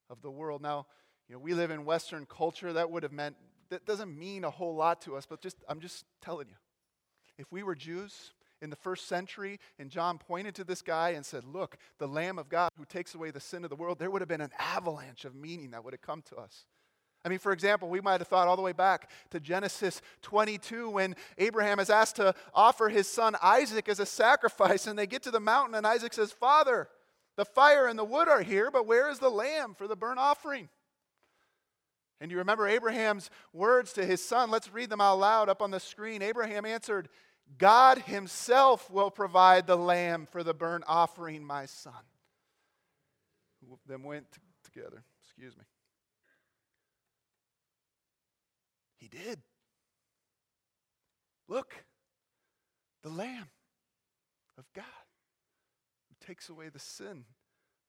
of 0.09 0.21
the 0.21 0.31
world. 0.31 0.61
Now, 0.61 0.85
you 1.27 1.35
know, 1.35 1.39
we 1.39 1.53
live 1.53 1.71
in 1.71 1.85
Western 1.85 2.25
culture. 2.25 2.73
That 2.73 2.91
would 2.91 3.03
have 3.03 3.13
meant, 3.13 3.37
that 3.69 3.85
doesn't 3.85 4.17
mean 4.17 4.43
a 4.43 4.49
whole 4.49 4.75
lot 4.75 5.01
to 5.03 5.15
us, 5.15 5.25
but 5.25 5.41
just, 5.41 5.57
I'm 5.67 5.79
just 5.79 6.03
telling 6.21 6.49
you. 6.49 6.55
If 7.37 7.51
we 7.51 7.63
were 7.63 7.73
Jews 7.73 8.33
in 8.61 8.69
the 8.69 8.75
first 8.75 9.07
century 9.07 9.59
and 9.79 9.89
John 9.89 10.17
pointed 10.17 10.53
to 10.55 10.63
this 10.63 10.81
guy 10.81 11.11
and 11.11 11.25
said, 11.25 11.45
Look, 11.45 11.77
the 11.97 12.07
Lamb 12.07 12.37
of 12.37 12.49
God 12.49 12.69
who 12.77 12.85
takes 12.85 13.15
away 13.15 13.31
the 13.31 13.39
sin 13.39 13.63
of 13.63 13.69
the 13.69 13.75
world, 13.75 13.97
there 13.97 14.11
would 14.11 14.21
have 14.21 14.29
been 14.29 14.41
an 14.41 14.51
avalanche 14.59 15.23
of 15.23 15.33
meaning 15.33 15.71
that 15.71 15.83
would 15.83 15.93
have 15.93 16.01
come 16.01 16.21
to 16.23 16.35
us. 16.35 16.65
I 17.23 17.29
mean, 17.29 17.39
for 17.39 17.51
example, 17.51 17.87
we 17.87 18.01
might 18.01 18.19
have 18.19 18.27
thought 18.27 18.47
all 18.47 18.55
the 18.55 18.61
way 18.61 18.71
back 18.71 19.09
to 19.29 19.39
Genesis 19.39 20.01
22 20.23 20.89
when 20.89 21.15
Abraham 21.37 21.79
is 21.79 21.89
asked 21.89 22.15
to 22.15 22.33
offer 22.53 22.89
his 22.89 23.07
son 23.07 23.35
Isaac 23.43 23.87
as 23.87 23.99
a 23.99 24.05
sacrifice, 24.05 24.87
and 24.87 24.97
they 24.97 25.05
get 25.05 25.23
to 25.23 25.31
the 25.31 25.39
mountain, 25.39 25.75
and 25.75 25.85
Isaac 25.85 26.13
says, 26.13 26.31
Father, 26.31 26.87
the 27.37 27.45
fire 27.45 27.87
and 27.87 27.97
the 27.97 28.03
wood 28.03 28.27
are 28.27 28.41
here, 28.41 28.71
but 28.71 28.87
where 28.87 29.09
is 29.09 29.19
the 29.19 29.29
lamb 29.29 29.75
for 29.75 29.87
the 29.87 29.95
burnt 29.95 30.19
offering? 30.19 30.69
And 32.19 32.29
you 32.29 32.37
remember 32.37 32.67
Abraham's 32.67 33.29
words 33.51 33.93
to 33.93 34.05
his 34.05 34.23
son. 34.23 34.51
Let's 34.51 34.71
read 34.71 34.89
them 34.89 35.01
out 35.01 35.19
loud 35.19 35.49
up 35.49 35.61
on 35.61 35.71
the 35.71 35.79
screen. 35.79 36.21
Abraham 36.21 36.65
answered, 36.65 37.09
God 37.57 37.97
himself 37.99 38.89
will 38.91 39.09
provide 39.09 39.65
the 39.65 39.75
lamb 39.75 40.27
for 40.31 40.43
the 40.43 40.53
burnt 40.53 40.83
offering, 40.87 41.43
my 41.43 41.65
son. 41.65 41.93
Then 43.87 44.03
went 44.03 44.25
together. 44.63 45.03
Excuse 45.23 45.57
me. 45.57 45.63
He 49.01 49.07
did. 49.07 49.39
Look, 51.49 51.73
the 53.03 53.09
Lamb 53.09 53.49
of 54.57 54.65
God 54.73 54.85
who 56.07 56.25
takes 56.25 56.47
away 56.47 56.69
the 56.69 56.79
sin 56.79 57.25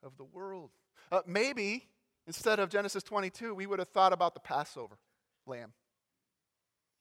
of 0.03 0.17
the 0.17 0.25
world. 0.25 0.71
Uh, 1.13 1.21
maybe 1.27 1.87
instead 2.27 2.59
of 2.59 2.71
Genesis 2.71 3.03
22, 3.03 3.55
we 3.55 3.67
would 3.67 3.79
have 3.79 3.89
thought 3.89 4.15
about 4.15 4.33
the 4.35 4.41
Passover 4.41 4.99
lamb. 5.47 5.75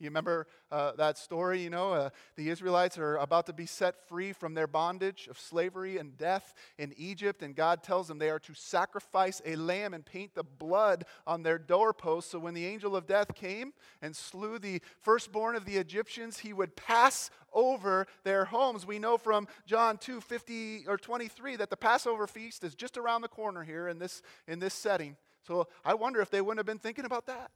You 0.02 0.10
remember 0.10 0.48
uh, 0.72 0.94
that 0.94 1.20
story? 1.20 1.62
You 1.62 1.70
know, 1.70 1.94
uh, 1.94 2.10
the 2.36 2.50
Israelites 2.50 2.98
are 2.98 3.18
about 3.18 3.46
to 3.46 3.54
be 3.54 3.68
set 3.68 4.08
free 4.08 4.34
from 4.34 4.56
their 4.56 4.66
bondage 4.66 5.28
of 5.30 5.38
slavery 5.38 6.00
and 6.00 6.18
death 6.18 6.56
in 6.80 6.92
Egypt, 6.98 7.44
and 7.44 7.56
God 7.56 7.84
tells 7.84 8.08
them 8.08 8.18
they 8.18 8.32
are 8.32 8.40
to 8.40 8.56
sacrifice 8.56 9.44
a 9.46 9.56
lamb 9.56 9.94
and 9.94 10.04
paint 10.04 10.34
the 10.34 10.44
blood 10.44 11.06
on 11.28 11.44
their 11.44 11.60
doorposts. 11.60 12.32
So 12.32 12.40
when 12.40 12.56
the 12.56 12.66
angel 12.66 12.96
of 12.96 13.06
death 13.06 13.36
came 13.36 13.74
and 14.02 14.16
slew 14.16 14.58
the 14.58 14.82
firstborn 15.02 15.56
of 15.56 15.66
the 15.66 15.78
Egyptians, 15.78 16.40
he 16.40 16.52
would 16.52 16.76
pass 16.76 17.30
over 17.54 18.08
their 18.24 18.46
homes. 18.46 18.88
We 18.88 18.98
know 18.98 19.18
from 19.18 19.48
John 19.68 20.00
2 20.00 20.20
50 20.20 20.86
or 20.88 20.98
23 20.98 21.58
that 21.58 21.70
the 21.70 21.78
Passover 21.78 22.26
feast 22.26 22.64
is 22.64 22.74
just 22.74 22.98
around 22.98 23.22
the 23.22 23.28
corner 23.28 23.64
here 23.64 23.88
in 23.88 24.00
this, 24.00 24.24
in 24.48 24.58
this 24.58 24.74
setting. 24.74 25.16
So 25.44 25.68
I 25.86 25.94
wonder 25.94 26.22
if 26.22 26.32
they 26.32 26.42
wouldn't 26.42 26.60
have 26.60 26.66
been 26.66 26.80
thinking 26.80 27.06
about 27.06 27.28
that. 27.28 27.52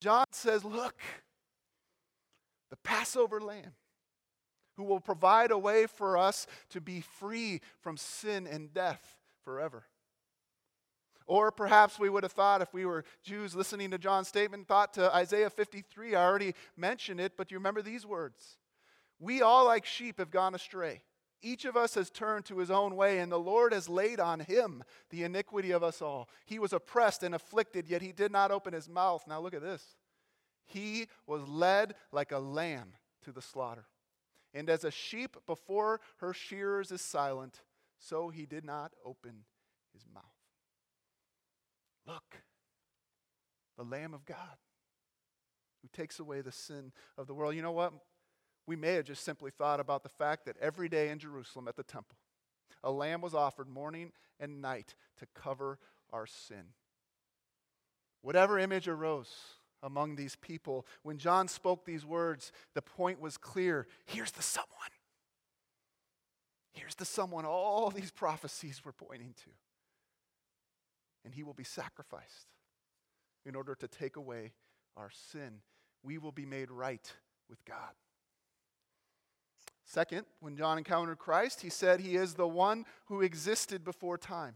John 0.00 0.26
says, 0.32 0.64
Look, 0.64 0.94
the 2.70 2.76
Passover 2.76 3.40
lamb 3.40 3.74
who 4.76 4.84
will 4.84 5.00
provide 5.00 5.50
a 5.50 5.58
way 5.58 5.86
for 5.86 6.16
us 6.16 6.46
to 6.70 6.80
be 6.80 7.00
free 7.00 7.60
from 7.80 7.96
sin 7.96 8.46
and 8.46 8.72
death 8.72 9.16
forever. 9.44 9.84
Or 11.26 11.50
perhaps 11.50 11.98
we 11.98 12.08
would 12.08 12.22
have 12.22 12.32
thought, 12.32 12.62
if 12.62 12.72
we 12.72 12.86
were 12.86 13.04
Jews 13.22 13.54
listening 13.54 13.90
to 13.90 13.98
John's 13.98 14.28
statement, 14.28 14.68
thought 14.68 14.94
to 14.94 15.14
Isaiah 15.14 15.50
53. 15.50 16.14
I 16.14 16.24
already 16.24 16.54
mentioned 16.76 17.20
it, 17.20 17.32
but 17.36 17.50
you 17.50 17.58
remember 17.58 17.82
these 17.82 18.06
words 18.06 18.56
We 19.18 19.42
all, 19.42 19.66
like 19.66 19.84
sheep, 19.84 20.18
have 20.18 20.30
gone 20.30 20.54
astray. 20.54 21.02
Each 21.40 21.64
of 21.64 21.76
us 21.76 21.94
has 21.94 22.10
turned 22.10 22.44
to 22.46 22.58
his 22.58 22.70
own 22.70 22.96
way, 22.96 23.18
and 23.20 23.30
the 23.30 23.38
Lord 23.38 23.72
has 23.72 23.88
laid 23.88 24.18
on 24.18 24.40
him 24.40 24.82
the 25.10 25.22
iniquity 25.22 25.70
of 25.70 25.82
us 25.82 26.02
all. 26.02 26.28
He 26.44 26.58
was 26.58 26.72
oppressed 26.72 27.22
and 27.22 27.34
afflicted, 27.34 27.86
yet 27.88 28.02
he 28.02 28.12
did 28.12 28.32
not 28.32 28.50
open 28.50 28.72
his 28.72 28.88
mouth. 28.88 29.24
Now 29.28 29.40
look 29.40 29.54
at 29.54 29.62
this. 29.62 29.96
He 30.66 31.08
was 31.26 31.48
led 31.48 31.94
like 32.12 32.32
a 32.32 32.38
lamb 32.38 32.94
to 33.24 33.32
the 33.32 33.42
slaughter. 33.42 33.86
And 34.52 34.68
as 34.68 34.84
a 34.84 34.90
sheep 34.90 35.36
before 35.46 36.00
her 36.18 36.32
shearers 36.32 36.90
is 36.90 37.00
silent, 37.00 37.60
so 37.98 38.30
he 38.30 38.46
did 38.46 38.64
not 38.64 38.92
open 39.04 39.44
his 39.92 40.04
mouth. 40.12 40.24
Look, 42.06 42.42
the 43.76 43.84
Lamb 43.84 44.14
of 44.14 44.24
God 44.24 44.56
who 45.82 45.88
takes 45.92 46.18
away 46.18 46.40
the 46.40 46.52
sin 46.52 46.92
of 47.16 47.26
the 47.26 47.34
world. 47.34 47.54
You 47.54 47.62
know 47.62 47.72
what? 47.72 47.92
We 48.68 48.76
may 48.76 48.92
have 48.92 49.06
just 49.06 49.24
simply 49.24 49.50
thought 49.50 49.80
about 49.80 50.02
the 50.02 50.10
fact 50.10 50.44
that 50.44 50.58
every 50.60 50.90
day 50.90 51.08
in 51.08 51.18
Jerusalem 51.18 51.68
at 51.68 51.76
the 51.76 51.82
temple, 51.82 52.18
a 52.84 52.90
lamb 52.90 53.22
was 53.22 53.34
offered 53.34 53.66
morning 53.66 54.12
and 54.38 54.60
night 54.60 54.94
to 55.16 55.26
cover 55.34 55.78
our 56.12 56.26
sin. 56.26 56.74
Whatever 58.20 58.58
image 58.58 58.86
arose 58.86 59.32
among 59.82 60.16
these 60.16 60.36
people, 60.36 60.86
when 61.02 61.16
John 61.16 61.48
spoke 61.48 61.86
these 61.86 62.04
words, 62.04 62.52
the 62.74 62.82
point 62.82 63.22
was 63.22 63.38
clear 63.38 63.86
here's 64.04 64.32
the 64.32 64.42
someone. 64.42 64.68
Here's 66.72 66.94
the 66.94 67.06
someone 67.06 67.46
all 67.46 67.88
these 67.88 68.10
prophecies 68.10 68.84
were 68.84 68.92
pointing 68.92 69.32
to. 69.44 69.50
And 71.24 71.32
he 71.32 71.42
will 71.42 71.54
be 71.54 71.64
sacrificed 71.64 72.48
in 73.46 73.56
order 73.56 73.74
to 73.76 73.88
take 73.88 74.16
away 74.16 74.52
our 74.94 75.10
sin. 75.32 75.62
We 76.02 76.18
will 76.18 76.32
be 76.32 76.44
made 76.44 76.70
right 76.70 77.10
with 77.48 77.64
God. 77.64 77.94
Second, 79.88 80.26
when 80.40 80.54
John 80.54 80.76
encountered 80.76 81.18
Christ, 81.18 81.62
he 81.62 81.70
said 81.70 82.00
he 82.00 82.14
is 82.14 82.34
the 82.34 82.46
one 82.46 82.84
who 83.06 83.22
existed 83.22 83.84
before 83.84 84.18
time. 84.18 84.54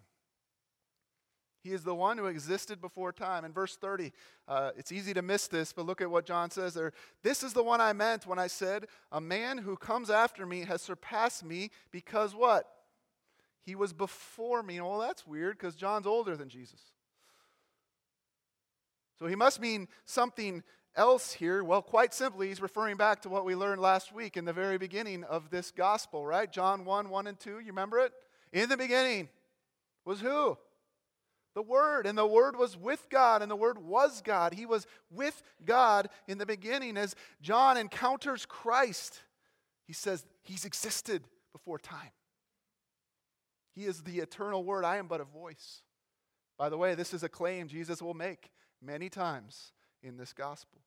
He 1.64 1.73
is 1.73 1.85
the 1.85 1.95
one 1.95 2.18
who 2.18 2.27
existed 2.27 2.83
before 2.83 3.12
time. 3.12 3.47
In 3.47 3.53
verse 3.53 3.77
30, 3.77 4.12
uh, 4.47 4.73
it's 4.77 4.92
easy 4.92 5.14
to 5.14 5.23
miss 5.23 5.47
this, 5.47 5.73
but 5.73 5.87
look 5.87 6.03
at 6.03 6.11
what 6.11 6.27
John 6.27 6.51
says 6.51 6.75
there. 6.75 6.92
This 7.23 7.42
is 7.42 7.55
the 7.55 7.62
one 7.62 7.81
I 7.81 7.95
meant 7.95 8.27
when 8.27 8.38
I 8.38 8.47
said, 8.47 8.87
A 9.11 9.23
man 9.23 9.57
who 9.57 9.75
comes 9.75 10.11
after 10.11 10.45
me 10.45 10.66
has 10.66 10.83
surpassed 10.83 11.42
me 11.42 11.71
because 11.90 12.35
what? 12.35 12.68
He 13.64 13.75
was 13.75 13.95
before 13.95 14.62
me. 14.62 14.83
Well, 14.83 14.99
that's 14.99 15.27
weird 15.27 15.57
because 15.57 15.77
John's 15.77 16.07
older 16.07 16.37
than 16.37 16.51
Jesus. 16.51 16.81
So 19.18 19.27
he 19.27 19.37
must 19.37 19.61
mean 19.61 19.88
something 20.05 20.62
else 20.96 21.33
here? 21.33 21.62
Well, 21.64 21.83
quite 21.83 22.14
simply, 22.14 22.48
he's 22.48 22.61
referring 22.61 22.96
back 22.96 23.22
to 23.22 23.28
what 23.28 23.44
we 23.44 23.55
learned 23.55 23.81
last 23.81 24.12
week 24.12 24.37
in 24.37 24.44
the 24.44 24.52
very 24.52 24.78
beginning 24.78 25.24
of 25.24 25.50
this 25.50 25.70
gospel, 25.70 26.26
right? 26.26 26.50
John 26.50 26.85
1 26.85 27.09
1 27.09 27.26
and 27.26 27.38
2. 27.38 27.61
You 27.61 27.66
remember 27.66 27.98
it? 27.98 28.12
In 28.52 28.68
the 28.68 28.76
beginning 28.76 29.28
was 30.05 30.20
who? 30.20 30.59
The 31.55 31.62
Word. 31.62 32.07
And 32.07 32.16
the 32.16 32.26
Word 32.26 32.57
was 32.57 32.76
with 32.76 33.07
God, 33.11 33.42
and 33.42 33.50
the 33.50 33.57
Word 33.57 33.78
was 33.78 34.22
God. 34.22 34.55
He 34.55 34.66
was 34.66 34.87
with 35.11 35.42
God 35.64 36.09
in 36.26 36.38
the 36.38 36.46
beginning. 36.46 36.96
As 36.96 37.14
John 37.40 37.76
encounters 37.76 38.46
Christ, 38.46 39.20
he 39.87 39.92
says, 39.92 40.24
He's 40.42 40.64
existed 40.64 41.24
before 41.52 41.78
time. 41.78 42.12
He 43.74 43.85
is 43.85 44.02
the 44.02 44.18
eternal 44.18 44.64
Word. 44.64 44.85
I 44.85 44.96
am 44.96 45.07
but 45.07 45.20
a 45.20 45.24
voice. 45.24 45.83
By 46.59 46.68
the 46.68 46.78
way, 46.78 46.94
this 46.94 47.14
is 47.14 47.22
a 47.22 47.28
claim 47.28 47.68
Jesus 47.68 48.02
will 48.02 48.14
make 48.14 48.50
many 48.81 49.09
times 49.09 49.72
in 50.02 50.16
this 50.16 50.33
gospel. 50.33 50.82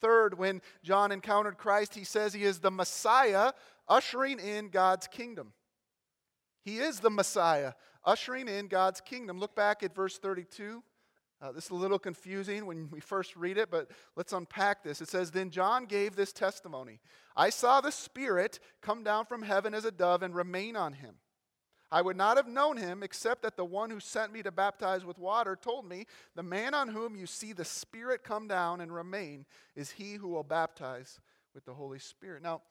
Third, 0.00 0.38
when 0.38 0.60
John 0.82 1.12
encountered 1.12 1.58
Christ, 1.58 1.94
he 1.94 2.04
says 2.04 2.32
he 2.32 2.44
is 2.44 2.58
the 2.58 2.70
Messiah 2.70 3.52
ushering 3.88 4.38
in 4.38 4.68
God's 4.68 5.06
kingdom. 5.06 5.52
He 6.64 6.78
is 6.78 7.00
the 7.00 7.10
Messiah 7.10 7.72
ushering 8.04 8.48
in 8.48 8.68
God's 8.68 9.00
kingdom. 9.00 9.38
Look 9.38 9.54
back 9.54 9.82
at 9.82 9.94
verse 9.94 10.18
32. 10.18 10.82
Uh, 11.42 11.52
this 11.52 11.64
is 11.64 11.70
a 11.70 11.74
little 11.74 11.98
confusing 11.98 12.64
when 12.64 12.88
we 12.90 13.00
first 13.00 13.36
read 13.36 13.58
it, 13.58 13.70
but 13.70 13.90
let's 14.16 14.32
unpack 14.32 14.82
this. 14.82 15.02
It 15.02 15.08
says, 15.08 15.30
Then 15.30 15.50
John 15.50 15.84
gave 15.84 16.16
this 16.16 16.32
testimony 16.32 17.00
I 17.36 17.50
saw 17.50 17.80
the 17.80 17.90
Spirit 17.90 18.60
come 18.80 19.02
down 19.02 19.26
from 19.26 19.42
heaven 19.42 19.74
as 19.74 19.84
a 19.84 19.90
dove 19.90 20.22
and 20.22 20.34
remain 20.34 20.76
on 20.76 20.94
him. 20.94 21.16
I 21.94 22.02
would 22.02 22.16
not 22.16 22.36
have 22.38 22.48
known 22.48 22.76
him 22.76 23.04
except 23.04 23.42
that 23.42 23.56
the 23.56 23.64
one 23.64 23.88
who 23.88 24.00
sent 24.00 24.32
me 24.32 24.42
to 24.42 24.50
baptize 24.50 25.04
with 25.04 25.16
water 25.16 25.54
told 25.54 25.88
me, 25.88 26.06
The 26.34 26.42
man 26.42 26.74
on 26.74 26.88
whom 26.88 27.14
you 27.14 27.24
see 27.24 27.52
the 27.52 27.64
Spirit 27.64 28.24
come 28.24 28.48
down 28.48 28.80
and 28.80 28.92
remain 28.92 29.46
is 29.76 29.92
he 29.92 30.14
who 30.14 30.26
will 30.26 30.42
baptize 30.42 31.20
with 31.54 31.64
the 31.64 31.72
Holy 31.72 32.00
Spirit. 32.00 32.42
Now, 32.42 32.62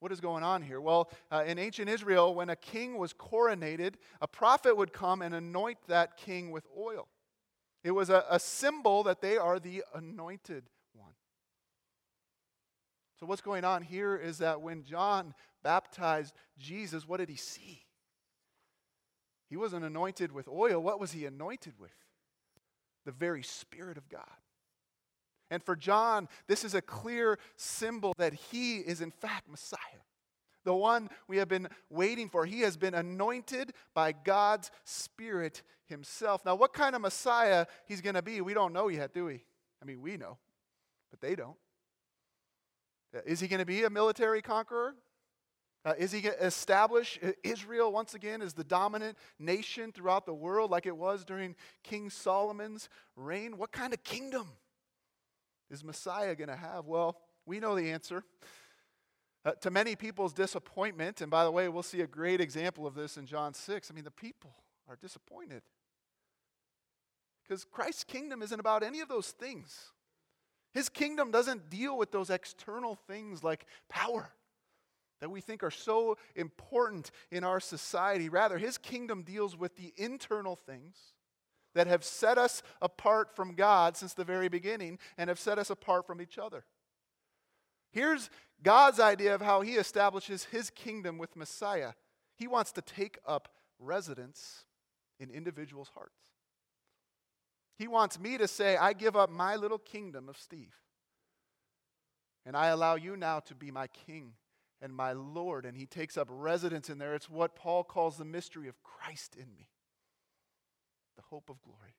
what 0.00 0.10
is 0.10 0.20
going 0.20 0.42
on 0.42 0.62
here? 0.62 0.80
Well, 0.80 1.10
uh, 1.30 1.44
in 1.46 1.58
ancient 1.58 1.90
Israel, 1.90 2.34
when 2.34 2.48
a 2.48 2.56
king 2.56 2.96
was 2.96 3.12
coronated, 3.12 3.96
a 4.22 4.26
prophet 4.26 4.74
would 4.74 4.94
come 4.94 5.20
and 5.20 5.34
anoint 5.34 5.76
that 5.88 6.16
king 6.16 6.50
with 6.50 6.66
oil. 6.74 7.08
It 7.84 7.90
was 7.90 8.08
a, 8.08 8.24
a 8.30 8.40
symbol 8.40 9.02
that 9.02 9.20
they 9.20 9.36
are 9.36 9.60
the 9.60 9.84
anointed 9.94 10.64
one. 10.94 11.12
So, 13.20 13.26
what's 13.26 13.42
going 13.42 13.66
on 13.66 13.82
here 13.82 14.16
is 14.16 14.38
that 14.38 14.62
when 14.62 14.82
John 14.82 15.34
baptized 15.62 16.32
Jesus, 16.58 17.06
what 17.06 17.18
did 17.18 17.28
he 17.28 17.36
see? 17.36 17.82
He 19.52 19.58
wasn't 19.58 19.84
anointed 19.84 20.32
with 20.32 20.48
oil. 20.48 20.82
What 20.82 20.98
was 20.98 21.12
he 21.12 21.26
anointed 21.26 21.74
with? 21.78 21.92
The 23.04 23.12
very 23.12 23.42
Spirit 23.42 23.98
of 23.98 24.08
God. 24.08 24.22
And 25.50 25.62
for 25.62 25.76
John, 25.76 26.30
this 26.48 26.64
is 26.64 26.72
a 26.72 26.80
clear 26.80 27.38
symbol 27.56 28.14
that 28.16 28.32
he 28.32 28.78
is, 28.78 29.02
in 29.02 29.10
fact, 29.10 29.50
Messiah, 29.50 29.78
the 30.64 30.72
one 30.72 31.10
we 31.28 31.36
have 31.36 31.48
been 31.48 31.68
waiting 31.90 32.30
for. 32.30 32.46
He 32.46 32.60
has 32.60 32.78
been 32.78 32.94
anointed 32.94 33.74
by 33.92 34.12
God's 34.12 34.70
Spirit 34.84 35.60
Himself. 35.84 36.46
Now, 36.46 36.54
what 36.54 36.72
kind 36.72 36.96
of 36.96 37.02
Messiah 37.02 37.66
He's 37.84 38.00
going 38.00 38.14
to 38.14 38.22
be, 38.22 38.40
we 38.40 38.54
don't 38.54 38.72
know 38.72 38.88
yet, 38.88 39.12
do 39.12 39.26
we? 39.26 39.44
I 39.82 39.84
mean, 39.84 40.00
we 40.00 40.16
know, 40.16 40.38
but 41.10 41.20
they 41.20 41.34
don't. 41.34 41.58
Uh, 43.14 43.20
is 43.26 43.40
He 43.40 43.48
going 43.48 43.60
to 43.60 43.66
be 43.66 43.84
a 43.84 43.90
military 43.90 44.40
conqueror? 44.40 44.94
Uh, 45.84 45.94
is 45.98 46.12
he 46.12 46.20
going 46.20 46.36
to 46.36 46.46
establish 46.46 47.18
Israel 47.42 47.90
once 47.90 48.14
again 48.14 48.40
as 48.40 48.54
the 48.54 48.62
dominant 48.62 49.18
nation 49.38 49.90
throughout 49.90 50.26
the 50.26 50.34
world 50.34 50.70
like 50.70 50.86
it 50.86 50.96
was 50.96 51.24
during 51.24 51.56
King 51.82 52.08
Solomon's 52.08 52.88
reign? 53.16 53.58
What 53.58 53.72
kind 53.72 53.92
of 53.92 54.04
kingdom 54.04 54.46
is 55.70 55.82
Messiah 55.82 56.36
going 56.36 56.50
to 56.50 56.56
have? 56.56 56.86
Well, 56.86 57.16
we 57.46 57.58
know 57.58 57.74
the 57.74 57.90
answer. 57.90 58.22
Uh, 59.44 59.52
to 59.60 59.72
many 59.72 59.96
people's 59.96 60.32
disappointment, 60.32 61.20
and 61.20 61.28
by 61.28 61.42
the 61.42 61.50
way, 61.50 61.68
we'll 61.68 61.82
see 61.82 62.00
a 62.00 62.06
great 62.06 62.40
example 62.40 62.86
of 62.86 62.94
this 62.94 63.16
in 63.16 63.26
John 63.26 63.52
6. 63.52 63.90
I 63.90 63.94
mean, 63.94 64.04
the 64.04 64.10
people 64.12 64.54
are 64.88 64.94
disappointed. 64.94 65.62
Because 67.42 67.64
Christ's 67.64 68.04
kingdom 68.04 68.40
isn't 68.40 68.60
about 68.60 68.84
any 68.84 69.00
of 69.00 69.08
those 69.08 69.30
things. 69.30 69.90
His 70.72 70.88
kingdom 70.88 71.32
doesn't 71.32 71.70
deal 71.70 71.98
with 71.98 72.12
those 72.12 72.30
external 72.30 72.94
things 72.94 73.42
like 73.42 73.66
power 73.88 74.30
that 75.22 75.30
we 75.30 75.40
think 75.40 75.62
are 75.62 75.70
so 75.70 76.18
important 76.34 77.12
in 77.30 77.44
our 77.44 77.60
society. 77.60 78.28
Rather, 78.28 78.58
his 78.58 78.76
kingdom 78.76 79.22
deals 79.22 79.56
with 79.56 79.76
the 79.76 79.94
internal 79.96 80.56
things 80.56 80.96
that 81.76 81.86
have 81.86 82.02
set 82.02 82.38
us 82.38 82.60
apart 82.82 83.36
from 83.36 83.54
God 83.54 83.96
since 83.96 84.14
the 84.14 84.24
very 84.24 84.48
beginning 84.48 84.98
and 85.16 85.28
have 85.28 85.38
set 85.38 85.60
us 85.60 85.70
apart 85.70 86.08
from 86.08 86.20
each 86.20 86.38
other. 86.38 86.64
Here's 87.92 88.30
God's 88.64 88.98
idea 88.98 89.32
of 89.32 89.40
how 89.40 89.60
he 89.60 89.74
establishes 89.74 90.44
his 90.46 90.70
kingdom 90.70 91.18
with 91.18 91.36
Messiah. 91.36 91.92
He 92.34 92.48
wants 92.48 92.72
to 92.72 92.82
take 92.82 93.18
up 93.24 93.48
residence 93.78 94.64
in 95.20 95.30
individuals' 95.30 95.92
hearts. 95.94 96.18
He 97.78 97.86
wants 97.86 98.18
me 98.18 98.38
to 98.38 98.48
say, 98.48 98.76
I 98.76 98.92
give 98.92 99.14
up 99.14 99.30
my 99.30 99.54
little 99.54 99.78
kingdom 99.78 100.28
of 100.28 100.36
Steve, 100.36 100.74
and 102.44 102.56
I 102.56 102.68
allow 102.68 102.96
you 102.96 103.16
now 103.16 103.38
to 103.38 103.54
be 103.54 103.70
my 103.70 103.86
king 103.86 104.32
and 104.82 104.92
my 104.92 105.12
Lord. 105.12 105.64
And 105.64 105.76
he 105.76 105.86
takes 105.86 106.18
up 106.18 106.28
residence 106.30 106.90
in 106.90 106.98
there. 106.98 107.14
It's 107.14 107.30
what 107.30 107.54
Paul 107.54 107.84
calls 107.84 108.18
the 108.18 108.24
mystery 108.24 108.68
of 108.68 108.82
Christ 108.82 109.36
in 109.36 109.54
me, 109.54 109.68
the 111.16 111.22
hope 111.22 111.48
of 111.48 111.62
glory. 111.62 111.94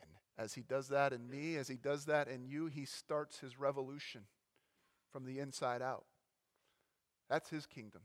And 0.00 0.10
as 0.38 0.54
he 0.54 0.62
does 0.62 0.88
that 0.88 1.12
in 1.12 1.28
me, 1.28 1.56
as 1.56 1.68
he 1.68 1.76
does 1.76 2.06
that 2.06 2.26
in 2.26 2.46
you, 2.46 2.66
he 2.66 2.86
starts 2.86 3.38
his 3.38 3.60
revolution 3.60 4.22
from 5.12 5.24
the 5.24 5.38
inside 5.38 5.82
out. 5.82 6.06
That's 7.28 7.50
his 7.50 7.66
kingdom. 7.66 8.02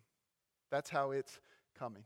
That's 0.70 0.90
how 0.90 1.12
it's 1.12 1.40
coming. 1.78 2.04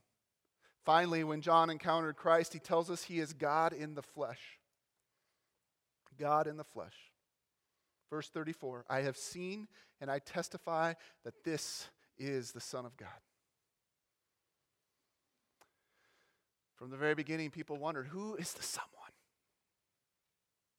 Finally, 0.85 1.23
when 1.23 1.41
John 1.41 1.69
encountered 1.71 2.15
Christ, 2.15 2.53
he 2.53 2.59
tells 2.59 2.91
us 2.91 3.03
he 3.03 3.19
is 3.19 3.33
God 3.33 3.73
in 3.73 3.95
the 3.95 4.03
flesh. 4.03 4.59
God 6.19 6.47
in 6.47 6.57
the 6.57 6.63
flesh. 6.63 6.93
Verse 8.15 8.29
34 8.29 8.85
I 8.89 9.01
have 9.01 9.17
seen 9.17 9.67
and 9.99 10.09
I 10.09 10.19
testify 10.19 10.93
that 11.25 11.43
this 11.43 11.89
is 12.17 12.53
the 12.53 12.61
Son 12.61 12.85
of 12.85 12.95
God. 12.95 13.09
From 16.77 16.91
the 16.91 16.95
very 16.95 17.13
beginning, 17.13 17.49
people 17.51 17.75
wondered 17.75 18.07
who 18.07 18.35
is 18.35 18.53
the 18.53 18.63
someone? 18.63 18.91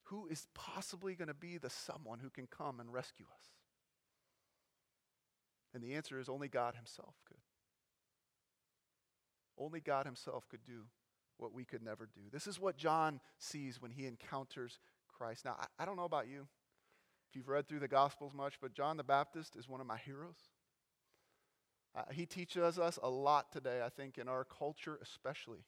Who 0.04 0.28
is 0.28 0.46
possibly 0.54 1.14
going 1.14 1.28
to 1.28 1.34
be 1.34 1.58
the 1.58 1.68
someone 1.68 2.20
who 2.20 2.30
can 2.30 2.46
come 2.46 2.80
and 2.80 2.90
rescue 2.90 3.26
us? 3.26 3.44
And 5.74 5.82
the 5.82 5.92
answer 5.92 6.18
is 6.18 6.30
only 6.30 6.48
God 6.48 6.74
Himself 6.74 7.16
could. 7.28 7.36
Only 9.58 9.80
God 9.80 10.06
Himself 10.06 10.48
could 10.48 10.64
do 10.64 10.84
what 11.36 11.52
we 11.52 11.66
could 11.66 11.82
never 11.82 12.06
do. 12.06 12.22
This 12.32 12.46
is 12.46 12.58
what 12.58 12.78
John 12.78 13.20
sees 13.38 13.82
when 13.82 13.90
he 13.90 14.06
encounters 14.06 14.78
Christ. 15.18 15.44
Now, 15.44 15.56
I, 15.60 15.82
I 15.82 15.84
don't 15.84 15.96
know 15.96 16.04
about 16.04 16.28
you, 16.28 16.46
if 17.28 17.36
you've 17.36 17.48
read 17.48 17.68
through 17.68 17.80
the 17.80 17.88
Gospels 17.88 18.32
much, 18.34 18.54
but 18.60 18.72
John 18.72 18.96
the 18.96 19.04
Baptist 19.04 19.56
is 19.56 19.68
one 19.68 19.80
of 19.80 19.86
my 19.86 19.98
heroes. 19.98 20.50
Uh, 21.94 22.02
he 22.12 22.26
teaches 22.26 22.78
us 22.78 22.98
a 23.02 23.08
lot 23.08 23.50
today, 23.52 23.80
I 23.84 23.88
think, 23.88 24.18
in 24.18 24.28
our 24.28 24.44
culture 24.44 24.98
especially, 25.02 25.64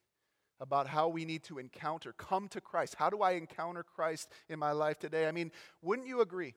about 0.60 0.86
how 0.86 1.08
we 1.08 1.24
need 1.24 1.42
to 1.44 1.58
encounter, 1.58 2.12
come 2.12 2.48
to 2.48 2.60
Christ. 2.60 2.96
How 2.98 3.08
do 3.08 3.22
I 3.22 3.32
encounter 3.32 3.82
Christ 3.82 4.28
in 4.48 4.58
my 4.58 4.72
life 4.72 4.98
today? 4.98 5.26
I 5.26 5.32
mean, 5.32 5.50
wouldn't 5.80 6.08
you 6.08 6.20
agree? 6.20 6.54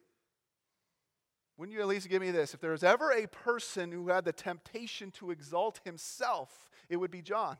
Wouldn't 1.57 1.75
you 1.75 1.81
at 1.81 1.87
least 1.87 2.09
give 2.09 2.21
me 2.21 2.31
this? 2.31 2.53
If 2.53 2.59
there 2.59 2.71
was 2.71 2.83
ever 2.83 3.11
a 3.11 3.27
person 3.27 3.91
who 3.91 4.09
had 4.09 4.25
the 4.25 4.33
temptation 4.33 5.11
to 5.11 5.31
exalt 5.31 5.79
himself, 5.85 6.69
it 6.89 6.97
would 6.97 7.11
be 7.11 7.21
John. 7.21 7.57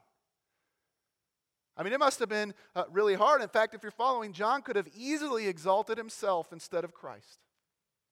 I 1.78 1.84
mean, 1.84 1.94
it 1.94 2.00
must 2.00 2.20
have 2.20 2.30
been 2.30 2.54
uh, 2.76 2.84
really 2.92 3.16
hard. 3.16 3.42
In 3.42 3.48
fact, 3.48 3.74
if 3.74 3.82
you're 3.82 3.92
following, 3.92 4.34
John 4.34 4.62
could 4.62 4.76
have 4.76 4.90
easily 4.96 5.48
exalted 5.48 5.98
himself 5.98 6.52
instead 6.52 6.84
of 6.84 6.94
Christ. 6.94 7.40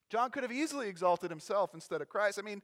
John 0.10 0.32
could 0.32 0.44
have 0.44 0.52
easily 0.52 0.88
exalted 0.88 1.30
himself 1.30 1.74
instead 1.74 2.02
of 2.02 2.10
Christ. 2.10 2.40
I 2.40 2.42
mean, 2.42 2.62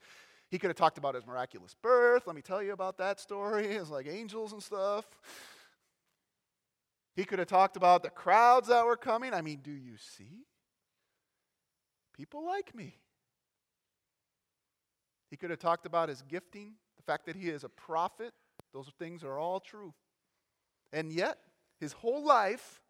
he 0.50 0.58
could 0.58 0.70
have 0.70 0.78
talked 0.78 0.98
about 0.98 1.16
his 1.16 1.26
miraculous 1.26 1.76
birth. 1.82 2.28
Let 2.28 2.36
me 2.36 2.42
tell 2.42 2.64
you 2.64 2.74
about 2.74 2.98
that 2.98 3.20
story. 3.20 3.68
It's 3.76 3.90
like 3.90 4.08
angels 4.08 4.54
and 4.54 4.64
stuff. 4.64 5.06
He 7.16 7.24
could 7.24 7.40
have 7.40 7.48
talked 7.48 7.78
about 7.78 8.04
the 8.04 8.10
crowds 8.10 8.68
that 8.68 8.86
were 8.86 8.98
coming. 8.98 9.34
I 9.34 9.42
mean, 9.42 9.60
do 9.64 9.72
you 9.72 9.98
see? 9.98 10.46
People 12.16 12.46
like 12.46 12.76
me. 12.76 12.98
He 15.30 15.38
could 15.38 15.50
have 15.50 15.60
talked 15.60 15.86
about 15.86 16.10
his 16.10 16.22
gifting, 16.22 16.74
the 16.98 17.04
fact 17.04 17.26
that 17.26 17.36
he 17.36 17.50
is 17.50 17.64
a 17.64 17.70
prophet. 17.70 18.34
Those 18.74 18.90
things 19.00 19.24
are 19.24 19.38
all 19.38 19.60
true. 19.60 19.94
And 20.92 21.12
yet, 21.12 21.38
his 21.80 21.94
whole 21.94 22.26
life, 22.26 22.82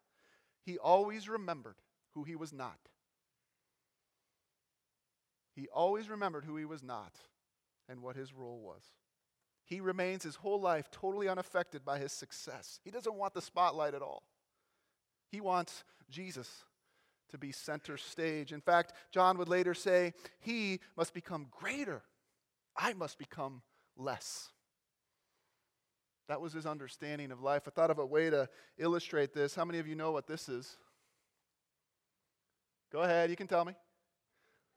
he 0.64 0.78
always 0.78 1.28
remembered 1.28 1.76
who 2.14 2.24
he 2.24 2.36
was 2.36 2.52
not. 2.52 2.78
He 5.54 5.68
always 5.68 6.08
remembered 6.08 6.44
who 6.44 6.56
he 6.56 6.64
was 6.64 6.82
not 6.82 7.14
and 7.88 8.02
what 8.02 8.16
his 8.16 8.32
role 8.32 8.60
was. 8.60 8.82
He 9.64 9.80
remains 9.80 10.22
his 10.22 10.36
whole 10.36 10.60
life 10.60 10.90
totally 10.90 11.28
unaffected 11.28 11.84
by 11.84 11.98
his 11.98 12.12
success. 12.12 12.78
He 12.84 12.90
doesn't 12.90 13.14
want 13.14 13.34
the 13.34 13.42
spotlight 13.42 13.94
at 13.94 14.02
all. 14.02 14.22
He 15.30 15.40
wants 15.40 15.82
Jesus 16.08 16.64
to 17.30 17.38
be 17.38 17.50
center 17.50 17.96
stage. 17.96 18.52
In 18.52 18.60
fact, 18.60 18.92
John 19.10 19.38
would 19.38 19.48
later 19.48 19.74
say, 19.74 20.12
He 20.38 20.80
must 20.96 21.14
become 21.14 21.48
greater 21.50 22.02
I 22.76 22.92
must 22.92 23.18
become 23.18 23.62
less. 23.96 24.50
That 26.28 26.40
was 26.40 26.52
his 26.52 26.66
understanding 26.66 27.30
of 27.30 27.40
life. 27.40 27.62
I 27.66 27.70
thought 27.70 27.90
of 27.90 27.98
a 27.98 28.06
way 28.06 28.30
to 28.30 28.48
illustrate 28.78 29.32
this. 29.32 29.54
How 29.54 29.64
many 29.64 29.78
of 29.78 29.86
you 29.86 29.94
know 29.94 30.10
what 30.10 30.26
this 30.26 30.48
is? 30.48 30.76
Go 32.92 33.02
ahead, 33.02 33.30
you 33.30 33.36
can 33.36 33.46
tell 33.46 33.64
me. 33.64 33.74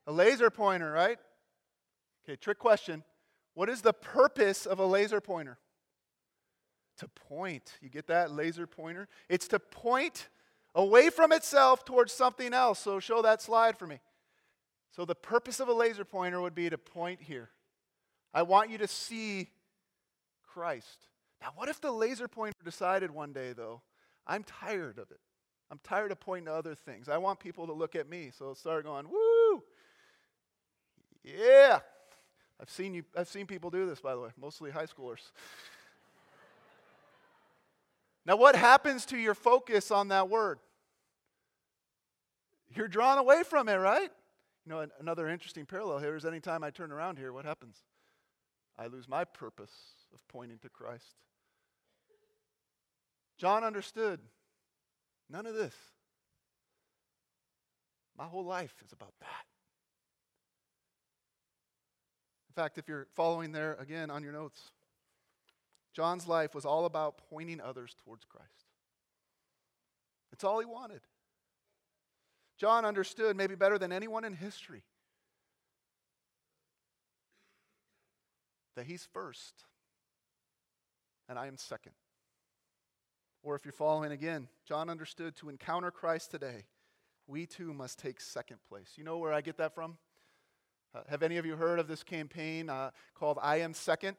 A 0.06 0.12
laser 0.12 0.50
pointer, 0.50 0.90
right? 0.90 1.18
Okay, 2.24 2.36
trick 2.36 2.58
question. 2.58 3.02
What 3.54 3.68
is 3.68 3.82
the 3.82 3.92
purpose 3.92 4.66
of 4.66 4.78
a 4.78 4.86
laser 4.86 5.20
pointer? 5.20 5.58
To 6.98 7.08
point. 7.08 7.78
You 7.80 7.88
get 7.88 8.06
that 8.08 8.30
laser 8.30 8.66
pointer? 8.66 9.08
It's 9.28 9.48
to 9.48 9.58
point 9.58 10.28
away 10.74 11.10
from 11.10 11.32
itself 11.32 11.84
towards 11.84 12.12
something 12.12 12.52
else. 12.52 12.78
So 12.78 13.00
show 13.00 13.22
that 13.22 13.42
slide 13.42 13.76
for 13.76 13.86
me. 13.86 14.00
So 14.90 15.04
the 15.04 15.14
purpose 15.14 15.60
of 15.60 15.68
a 15.68 15.72
laser 15.72 16.04
pointer 16.04 16.40
would 16.40 16.54
be 16.54 16.68
to 16.70 16.78
point 16.78 17.22
here. 17.22 17.50
I 18.32 18.42
want 18.42 18.70
you 18.70 18.78
to 18.78 18.88
see 18.88 19.48
Christ. 20.52 21.06
Now, 21.40 21.48
what 21.54 21.68
if 21.68 21.80
the 21.80 21.90
laser 21.90 22.28
pointer 22.28 22.58
decided 22.64 23.10
one 23.10 23.32
day, 23.32 23.52
though, 23.52 23.82
I'm 24.26 24.44
tired 24.44 24.98
of 24.98 25.10
it? 25.10 25.20
I'm 25.70 25.80
tired 25.84 26.12
of 26.12 26.20
pointing 26.20 26.46
to 26.46 26.52
other 26.52 26.74
things. 26.74 27.08
I 27.08 27.18
want 27.18 27.38
people 27.38 27.66
to 27.66 27.72
look 27.72 27.94
at 27.94 28.08
me. 28.08 28.30
So 28.36 28.50
it 28.50 28.58
started 28.58 28.84
going, 28.84 29.08
woo! 29.08 29.62
Yeah! 31.22 31.80
I've 32.60 32.70
seen 32.70 32.92
you 32.92 33.04
I've 33.16 33.28
seen 33.28 33.46
people 33.46 33.70
do 33.70 33.86
this, 33.86 34.00
by 34.00 34.14
the 34.14 34.20
way, 34.20 34.30
mostly 34.38 34.70
high 34.70 34.84
schoolers. 34.84 35.20
now, 38.26 38.36
what 38.36 38.54
happens 38.54 39.06
to 39.06 39.16
your 39.16 39.34
focus 39.34 39.90
on 39.90 40.08
that 40.08 40.28
word? 40.28 40.58
You're 42.74 42.88
drawn 42.88 43.18
away 43.18 43.42
from 43.44 43.68
it, 43.68 43.76
right? 43.76 44.10
You 44.66 44.72
know, 44.72 44.86
another 45.00 45.28
interesting 45.28 45.64
parallel 45.64 45.98
here 45.98 46.16
is 46.16 46.24
anytime 46.24 46.62
I 46.62 46.70
turn 46.70 46.92
around 46.92 47.18
here, 47.18 47.32
what 47.32 47.44
happens? 47.44 47.78
I 48.78 48.86
lose 48.86 49.08
my 49.08 49.24
purpose 49.24 49.72
of 50.12 50.26
pointing 50.28 50.58
to 50.58 50.68
Christ. 50.68 51.16
John 53.40 53.64
understood 53.64 54.20
none 55.30 55.46
of 55.46 55.54
this. 55.54 55.74
My 58.18 58.26
whole 58.26 58.44
life 58.44 58.74
is 58.84 58.92
about 58.92 59.14
that. 59.20 59.46
In 62.50 62.54
fact, 62.54 62.76
if 62.76 62.86
you're 62.86 63.06
following 63.14 63.52
there 63.52 63.78
again 63.80 64.10
on 64.10 64.22
your 64.22 64.34
notes, 64.34 64.72
John's 65.94 66.28
life 66.28 66.54
was 66.54 66.66
all 66.66 66.84
about 66.84 67.22
pointing 67.30 67.62
others 67.62 67.96
towards 68.04 68.26
Christ. 68.26 68.66
It's 70.34 70.44
all 70.44 70.60
he 70.60 70.66
wanted. 70.66 71.00
John 72.58 72.84
understood, 72.84 73.38
maybe 73.38 73.54
better 73.54 73.78
than 73.78 73.90
anyone 73.90 74.26
in 74.26 74.34
history, 74.34 74.82
that 78.76 78.84
he's 78.84 79.08
first 79.14 79.64
and 81.26 81.38
I 81.38 81.46
am 81.46 81.56
second. 81.56 81.92
Or 83.42 83.54
if 83.54 83.64
you're 83.64 83.72
following 83.72 84.12
again, 84.12 84.48
John 84.66 84.90
understood 84.90 85.34
to 85.36 85.48
encounter 85.48 85.90
Christ 85.90 86.30
today, 86.30 86.66
we 87.26 87.46
too 87.46 87.72
must 87.72 87.98
take 87.98 88.20
second 88.20 88.58
place. 88.68 88.92
You 88.96 89.04
know 89.04 89.18
where 89.18 89.32
I 89.32 89.40
get 89.40 89.56
that 89.58 89.74
from? 89.74 89.96
Uh, 90.94 91.02
have 91.08 91.22
any 91.22 91.38
of 91.38 91.46
you 91.46 91.56
heard 91.56 91.78
of 91.78 91.88
this 91.88 92.02
campaign 92.02 92.68
uh, 92.68 92.90
called 93.14 93.38
I 93.40 93.58
Am 93.58 93.72
Second? 93.72 94.16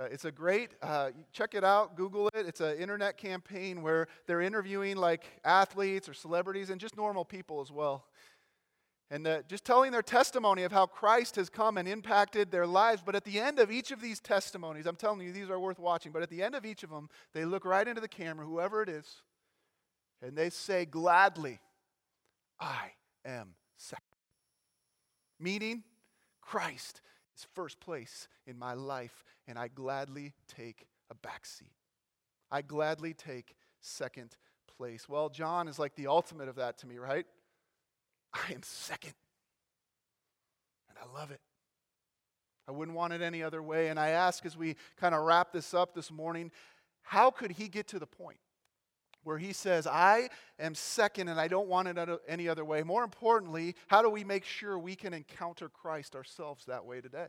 Uh, 0.00 0.04
it's 0.04 0.24
a 0.24 0.32
great, 0.32 0.70
uh, 0.80 1.10
check 1.32 1.54
it 1.54 1.62
out, 1.62 1.96
Google 1.96 2.28
it. 2.28 2.46
It's 2.46 2.62
an 2.62 2.78
internet 2.78 3.18
campaign 3.18 3.82
where 3.82 4.08
they're 4.26 4.40
interviewing 4.40 4.96
like 4.96 5.24
athletes 5.44 6.08
or 6.08 6.14
celebrities 6.14 6.70
and 6.70 6.80
just 6.80 6.96
normal 6.96 7.26
people 7.26 7.60
as 7.60 7.70
well. 7.70 8.06
And 9.12 9.26
uh, 9.26 9.42
just 9.46 9.66
telling 9.66 9.92
their 9.92 10.00
testimony 10.00 10.62
of 10.62 10.72
how 10.72 10.86
Christ 10.86 11.36
has 11.36 11.50
come 11.50 11.76
and 11.76 11.86
impacted 11.86 12.50
their 12.50 12.66
lives. 12.66 13.02
But 13.04 13.14
at 13.14 13.24
the 13.24 13.38
end 13.38 13.58
of 13.58 13.70
each 13.70 13.90
of 13.90 14.00
these 14.00 14.20
testimonies, 14.20 14.86
I'm 14.86 14.96
telling 14.96 15.20
you, 15.20 15.34
these 15.34 15.50
are 15.50 15.60
worth 15.60 15.78
watching. 15.78 16.12
But 16.12 16.22
at 16.22 16.30
the 16.30 16.42
end 16.42 16.54
of 16.54 16.64
each 16.64 16.82
of 16.82 16.88
them, 16.88 17.10
they 17.34 17.44
look 17.44 17.66
right 17.66 17.86
into 17.86 18.00
the 18.00 18.08
camera, 18.08 18.46
whoever 18.46 18.82
it 18.82 18.88
is, 18.88 19.20
and 20.22 20.34
they 20.34 20.48
say 20.48 20.86
gladly, 20.86 21.60
I 22.58 22.92
am 23.22 23.50
second. 23.76 24.06
Meaning, 25.38 25.82
Christ 26.40 27.02
is 27.36 27.46
first 27.54 27.80
place 27.80 28.28
in 28.46 28.58
my 28.58 28.72
life, 28.72 29.24
and 29.46 29.58
I 29.58 29.68
gladly 29.68 30.32
take 30.48 30.86
a 31.10 31.14
backseat. 31.14 31.74
I 32.50 32.62
gladly 32.62 33.12
take 33.12 33.56
second 33.82 34.38
place. 34.78 35.06
Well, 35.06 35.28
John 35.28 35.68
is 35.68 35.78
like 35.78 35.96
the 35.96 36.06
ultimate 36.06 36.48
of 36.48 36.56
that 36.56 36.78
to 36.78 36.86
me, 36.86 36.96
right? 36.96 37.26
I 38.34 38.52
am 38.52 38.62
second. 38.62 39.14
And 40.88 40.98
I 40.98 41.18
love 41.18 41.30
it. 41.30 41.40
I 42.68 42.72
wouldn't 42.72 42.96
want 42.96 43.12
it 43.12 43.22
any 43.22 43.42
other 43.42 43.62
way. 43.62 43.88
And 43.88 43.98
I 43.98 44.10
ask 44.10 44.46
as 44.46 44.56
we 44.56 44.76
kind 44.98 45.14
of 45.14 45.22
wrap 45.22 45.52
this 45.52 45.74
up 45.74 45.94
this 45.94 46.10
morning, 46.10 46.50
how 47.02 47.30
could 47.30 47.52
he 47.52 47.68
get 47.68 47.88
to 47.88 47.98
the 47.98 48.06
point 48.06 48.38
where 49.24 49.38
he 49.38 49.52
says, 49.52 49.86
I 49.86 50.28
am 50.58 50.74
second 50.74 51.28
and 51.28 51.40
I 51.40 51.48
don't 51.48 51.68
want 51.68 51.88
it 51.88 51.98
any 52.28 52.48
other 52.48 52.64
way? 52.64 52.82
More 52.82 53.04
importantly, 53.04 53.74
how 53.88 54.02
do 54.02 54.08
we 54.08 54.24
make 54.24 54.44
sure 54.44 54.78
we 54.78 54.94
can 54.94 55.12
encounter 55.12 55.68
Christ 55.68 56.14
ourselves 56.14 56.64
that 56.66 56.84
way 56.84 57.00
today? 57.00 57.28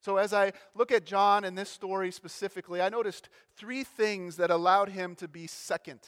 So, 0.00 0.18
as 0.18 0.34
I 0.34 0.52
look 0.74 0.92
at 0.92 1.06
John 1.06 1.44
and 1.44 1.56
this 1.56 1.70
story 1.70 2.10
specifically, 2.10 2.82
I 2.82 2.90
noticed 2.90 3.30
three 3.56 3.84
things 3.84 4.36
that 4.36 4.50
allowed 4.50 4.90
him 4.90 5.14
to 5.14 5.28
be 5.28 5.46
second 5.46 6.00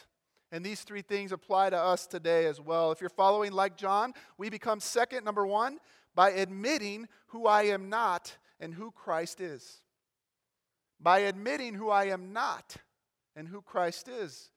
and 0.53 0.65
these 0.65 0.83
three 0.83 1.03
things 1.03 1.33
apply 1.33 1.71
to 1.71 1.77
us 1.77 2.07
today 2.07 2.47
as 2.47 2.61
well. 2.61 2.93
If 2.93 3.01
you're 3.01 3.11
following 3.11 3.53
like 3.53 3.77
John, 3.77 4.13
we 4.39 4.49
become 4.49 4.81
second, 4.81 5.25
number 5.25 5.47
one, 5.47 5.79
by 6.15 6.31
admitting 6.31 7.09
who 7.29 7.47
I 7.47 7.65
am 7.65 7.89
not 7.89 8.37
and 8.61 8.73
who 8.73 8.91
Christ 8.91 9.41
is. 9.41 9.81
By 11.01 11.21
admitting 11.21 11.75
who 11.75 11.91
I 11.91 12.07
am 12.07 12.33
not 12.33 12.77
and 13.35 13.49
who 13.49 13.61
Christ 13.61 14.09
is. 14.09 14.51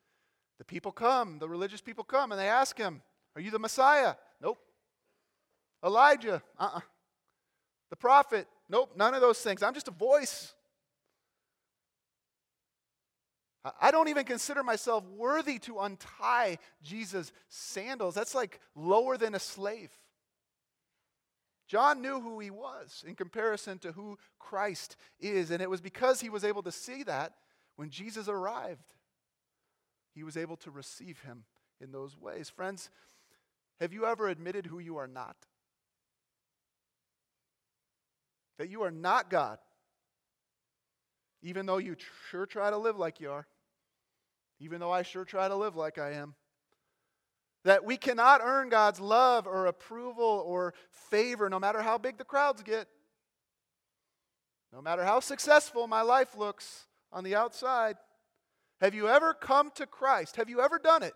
The 0.57 0.65
people 0.65 0.91
come, 0.91 1.39
the 1.39 1.49
religious 1.49 1.81
people 1.81 2.03
come, 2.03 2.31
and 2.31 2.39
they 2.39 2.47
ask 2.47 2.77
him, 2.77 3.01
Are 3.35 3.41
you 3.41 3.51
the 3.51 3.59
Messiah? 3.59 4.15
Nope. 4.41 4.59
Elijah? 5.83 6.41
Uh 6.57 6.63
uh-uh. 6.63 6.77
uh 6.77 6.81
The 7.89 7.95
prophet? 7.95 8.47
Nope, 8.69 8.91
none 8.95 9.13
of 9.13 9.21
those 9.21 9.39
things. 9.39 9.63
I'm 9.63 9.73
just 9.73 9.87
a 9.87 9.91
voice. 9.91 10.53
I 13.81 13.91
don't 13.91 14.07
even 14.07 14.23
consider 14.23 14.63
myself 14.63 15.03
worthy 15.17 15.59
to 15.59 15.79
untie 15.79 16.59
Jesus' 16.81 17.31
sandals. 17.49 18.15
That's 18.15 18.33
like 18.33 18.61
lower 18.75 19.17
than 19.17 19.35
a 19.35 19.39
slave. 19.39 19.91
John 21.67 22.01
knew 22.01 22.19
who 22.19 22.39
he 22.39 22.49
was 22.49 23.03
in 23.05 23.15
comparison 23.15 23.77
to 23.79 23.91
who 23.91 24.17
Christ 24.39 24.95
is. 25.19 25.51
And 25.51 25.61
it 25.61 25.69
was 25.69 25.81
because 25.81 26.21
he 26.21 26.29
was 26.29 26.43
able 26.43 26.63
to 26.63 26.71
see 26.71 27.03
that 27.03 27.33
when 27.75 27.89
Jesus 27.89 28.27
arrived, 28.27 28.93
he 30.15 30.23
was 30.23 30.35
able 30.35 30.57
to 30.57 30.71
receive 30.71 31.19
him 31.21 31.43
in 31.79 31.91
those 31.91 32.17
ways. 32.17 32.49
Friends, 32.49 32.89
have 33.79 33.93
you 33.93 34.05
ever 34.05 34.27
admitted 34.27 34.65
who 34.65 34.79
you 34.79 34.97
are 34.97 35.07
not? 35.07 35.35
That 38.57 38.69
you 38.69 38.83
are 38.83 38.91
not 38.91 39.29
God, 39.29 39.59
even 41.41 41.65
though 41.65 41.77
you 41.77 41.95
sure 42.29 42.45
try 42.45 42.69
to 42.69 42.77
live 42.77 42.97
like 42.97 43.19
you 43.19 43.31
are 43.31 43.47
even 44.59 44.79
though 44.79 44.91
I 44.91 45.03
sure 45.03 45.25
try 45.25 45.47
to 45.47 45.55
live 45.55 45.75
like 45.75 45.97
I 45.97 46.11
am. 46.13 46.35
That 47.65 47.83
we 47.83 47.97
cannot 47.97 48.41
earn 48.43 48.69
God's 48.69 48.99
love 48.99 49.47
or 49.47 49.65
approval 49.65 50.43
or 50.45 50.73
favor, 50.91 51.49
no 51.49 51.59
matter 51.59 51.81
how 51.81 51.97
big 51.97 52.17
the 52.17 52.23
crowds 52.23 52.63
get, 52.63 52.87
no 54.71 54.81
matter 54.81 55.03
how 55.03 55.19
successful 55.19 55.87
my 55.87 56.01
life 56.01 56.37
looks 56.37 56.85
on 57.11 57.23
the 57.23 57.35
outside. 57.35 57.97
Have 58.81 58.93
you 58.93 59.07
ever 59.07 59.33
come 59.33 59.71
to 59.75 59.85
Christ? 59.85 60.37
Have 60.37 60.49
you 60.49 60.61
ever 60.61 60.79
done 60.79 61.03
it? 61.03 61.13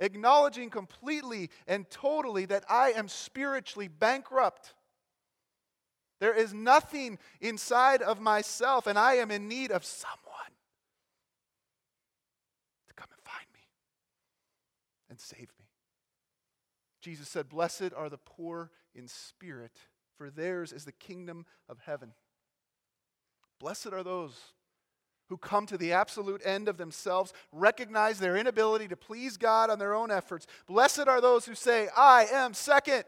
Acknowledging 0.00 0.70
completely 0.70 1.50
and 1.66 1.88
totally 1.90 2.44
that 2.46 2.64
I 2.68 2.92
am 2.92 3.08
spiritually 3.08 3.88
bankrupt. 3.88 4.74
There 6.20 6.34
is 6.34 6.52
nothing 6.52 7.18
inside 7.40 8.02
of 8.02 8.20
myself, 8.20 8.86
and 8.86 8.98
I 8.98 9.14
am 9.14 9.30
in 9.30 9.48
need 9.48 9.70
of 9.70 9.84
someone 9.84 10.18
to 12.88 12.94
come 12.94 13.08
and 13.12 13.22
find 13.22 13.46
me 13.54 13.60
and 15.10 15.20
save 15.20 15.48
me. 15.58 15.66
Jesus 17.00 17.28
said, 17.28 17.48
Blessed 17.48 17.92
are 17.96 18.08
the 18.08 18.18
poor 18.18 18.70
in 18.94 19.06
spirit, 19.06 19.72
for 20.16 20.30
theirs 20.30 20.72
is 20.72 20.84
the 20.84 20.92
kingdom 20.92 21.46
of 21.68 21.78
heaven. 21.86 22.12
Blessed 23.60 23.92
are 23.92 24.02
those 24.02 24.34
who 25.28 25.36
come 25.36 25.66
to 25.66 25.76
the 25.76 25.92
absolute 25.92 26.40
end 26.44 26.68
of 26.68 26.78
themselves, 26.78 27.32
recognize 27.52 28.18
their 28.18 28.36
inability 28.36 28.88
to 28.88 28.96
please 28.96 29.36
God 29.36 29.70
on 29.70 29.78
their 29.78 29.94
own 29.94 30.10
efforts. 30.10 30.46
Blessed 30.66 31.06
are 31.06 31.20
those 31.20 31.44
who 31.44 31.54
say, 31.54 31.88
I 31.96 32.26
am 32.32 32.54
second. 32.54 33.04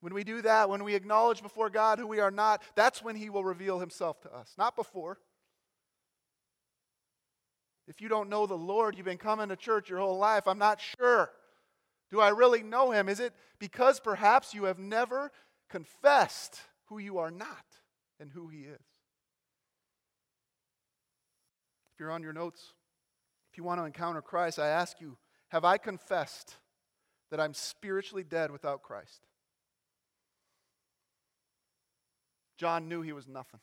When 0.00 0.14
we 0.14 0.24
do 0.24 0.42
that, 0.42 0.68
when 0.68 0.84
we 0.84 0.94
acknowledge 0.94 1.42
before 1.42 1.70
God 1.70 1.98
who 1.98 2.06
we 2.06 2.20
are 2.20 2.30
not, 2.30 2.62
that's 2.74 3.02
when 3.02 3.16
He 3.16 3.30
will 3.30 3.44
reveal 3.44 3.78
Himself 3.78 4.20
to 4.22 4.34
us, 4.34 4.52
not 4.58 4.76
before. 4.76 5.18
If 7.88 8.00
you 8.00 8.08
don't 8.08 8.28
know 8.28 8.46
the 8.46 8.54
Lord, 8.54 8.96
you've 8.96 9.06
been 9.06 9.16
coming 9.16 9.48
to 9.48 9.56
church 9.56 9.88
your 9.88 10.00
whole 10.00 10.18
life, 10.18 10.46
I'm 10.46 10.58
not 10.58 10.80
sure. 10.80 11.30
Do 12.10 12.20
I 12.20 12.28
really 12.28 12.62
know 12.62 12.90
him? 12.90 13.08
Is 13.08 13.20
it 13.20 13.32
because 13.58 14.00
perhaps 14.00 14.54
you 14.54 14.64
have 14.64 14.78
never 14.78 15.32
confessed 15.68 16.60
who 16.86 16.98
you 16.98 17.18
are 17.18 17.30
not 17.30 17.64
and 18.20 18.30
who 18.30 18.48
he 18.48 18.60
is? 18.60 18.80
If 21.92 22.00
you're 22.00 22.10
on 22.10 22.22
your 22.22 22.32
notes, 22.32 22.72
if 23.50 23.58
you 23.58 23.64
want 23.64 23.80
to 23.80 23.84
encounter 23.84 24.22
Christ, 24.22 24.58
I 24.58 24.68
ask 24.68 25.00
you, 25.00 25.16
have 25.48 25.64
I 25.64 25.78
confessed 25.78 26.56
that 27.30 27.40
I'm 27.40 27.54
spiritually 27.54 28.24
dead 28.24 28.50
without 28.50 28.82
Christ? 28.82 29.26
John 32.56 32.88
knew 32.88 33.02
he 33.02 33.12
was 33.12 33.26
nothing. 33.28 33.60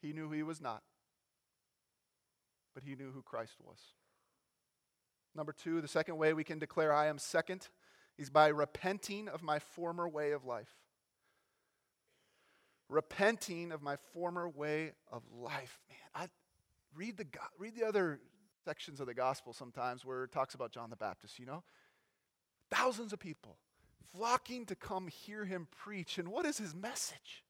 He 0.00 0.12
knew 0.12 0.30
he 0.30 0.42
was 0.42 0.60
not 0.60 0.82
but 2.74 2.82
he 2.82 2.94
knew 2.94 3.10
who 3.10 3.22
Christ 3.22 3.56
was. 3.62 3.78
Number 5.34 5.52
two, 5.52 5.80
the 5.80 5.88
second 5.88 6.16
way 6.16 6.32
we 6.32 6.44
can 6.44 6.58
declare 6.58 6.92
I 6.92 7.06
am 7.06 7.18
second 7.18 7.68
is 8.18 8.30
by 8.30 8.48
repenting 8.48 9.28
of 9.28 9.42
my 9.42 9.58
former 9.58 10.08
way 10.08 10.32
of 10.32 10.44
life. 10.44 10.70
Repenting 12.88 13.70
of 13.70 13.82
my 13.82 13.96
former 14.12 14.48
way 14.48 14.92
of 15.12 15.22
life. 15.32 15.78
Man, 15.88 15.98
I 16.14 16.26
read 16.96 17.16
the, 17.16 17.26
read 17.58 17.76
the 17.76 17.86
other 17.86 18.20
sections 18.64 19.00
of 19.00 19.06
the 19.06 19.14
gospel 19.14 19.52
sometimes 19.52 20.04
where 20.04 20.24
it 20.24 20.32
talks 20.32 20.54
about 20.54 20.72
John 20.72 20.90
the 20.90 20.96
Baptist, 20.96 21.38
you 21.38 21.46
know? 21.46 21.62
Thousands 22.70 23.12
of 23.12 23.20
people 23.20 23.56
flocking 24.12 24.66
to 24.66 24.74
come 24.74 25.08
hear 25.08 25.44
him 25.44 25.68
preach. 25.70 26.18
And 26.18 26.28
what 26.28 26.46
is 26.46 26.58
his 26.58 26.74
message? 26.74 27.44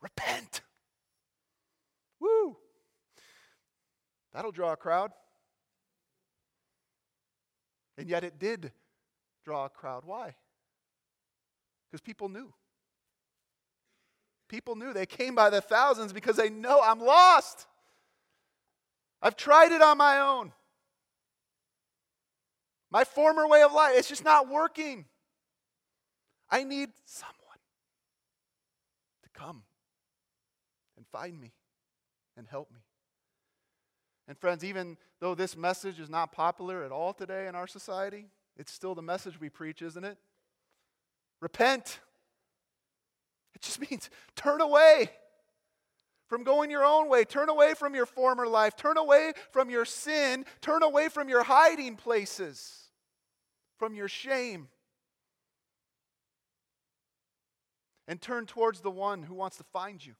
Repent. 0.00 0.62
Woo! 2.20 2.56
That'll 4.32 4.52
draw 4.52 4.72
a 4.72 4.76
crowd. 4.76 5.12
And 7.98 8.08
yet 8.08 8.24
it 8.24 8.38
did 8.38 8.72
draw 9.44 9.66
a 9.66 9.68
crowd. 9.68 10.04
Why? 10.04 10.34
Because 11.90 12.00
people 12.00 12.28
knew. 12.28 12.52
People 14.48 14.76
knew. 14.76 14.92
They 14.92 15.06
came 15.06 15.34
by 15.34 15.50
the 15.50 15.60
thousands 15.60 16.12
because 16.12 16.36
they 16.36 16.50
know 16.50 16.80
I'm 16.82 17.00
lost. 17.00 17.66
I've 19.22 19.36
tried 19.36 19.72
it 19.72 19.82
on 19.82 19.98
my 19.98 20.20
own. 20.20 20.52
My 22.90 23.04
former 23.04 23.46
way 23.46 23.62
of 23.62 23.72
life, 23.72 23.92
it's 23.96 24.08
just 24.08 24.24
not 24.24 24.48
working. 24.48 25.04
I 26.50 26.64
need 26.64 26.90
someone 27.04 27.36
to 29.22 29.28
come 29.32 29.62
and 30.96 31.06
find 31.06 31.40
me 31.40 31.52
and 32.36 32.46
help 32.48 32.70
me. 32.72 32.80
And, 34.26 34.38
friends, 34.38 34.64
even 34.64 34.96
though 35.20 35.34
this 35.34 35.56
message 35.56 35.98
is 35.98 36.08
not 36.08 36.32
popular 36.32 36.84
at 36.84 36.92
all 36.92 37.12
today 37.12 37.48
in 37.48 37.54
our 37.54 37.66
society, 37.66 38.26
it's 38.56 38.72
still 38.72 38.94
the 38.94 39.02
message 39.02 39.40
we 39.40 39.48
preach, 39.48 39.82
isn't 39.82 40.04
it? 40.04 40.18
Repent. 41.40 42.00
It 43.54 43.62
just 43.62 43.80
means 43.90 44.10
turn 44.36 44.60
away 44.60 45.10
from 46.28 46.44
going 46.44 46.70
your 46.70 46.84
own 46.84 47.08
way. 47.08 47.24
Turn 47.24 47.48
away 47.48 47.74
from 47.74 47.94
your 47.94 48.06
former 48.06 48.46
life. 48.46 48.76
Turn 48.76 48.96
away 48.96 49.32
from 49.50 49.68
your 49.68 49.84
sin. 49.84 50.44
Turn 50.60 50.82
away 50.82 51.08
from 51.08 51.28
your 51.28 51.42
hiding 51.42 51.96
places, 51.96 52.90
from 53.78 53.94
your 53.94 54.08
shame. 54.08 54.68
And 58.10 58.20
turn 58.20 58.44
towards 58.44 58.80
the 58.80 58.90
one 58.90 59.22
who 59.22 59.34
wants 59.34 59.56
to 59.58 59.62
find 59.62 60.04
you, 60.04 60.14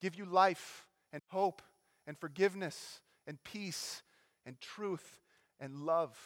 give 0.00 0.14
you 0.14 0.24
life 0.24 0.86
and 1.12 1.20
hope 1.30 1.62
and 2.06 2.16
forgiveness 2.16 3.00
and 3.26 3.42
peace 3.42 4.04
and 4.46 4.60
truth 4.60 5.18
and 5.58 5.80
love 5.80 6.16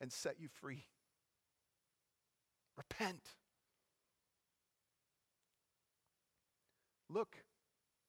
and 0.00 0.12
set 0.12 0.40
you 0.40 0.48
free. 0.48 0.86
Repent. 2.76 3.20
Look, 7.08 7.36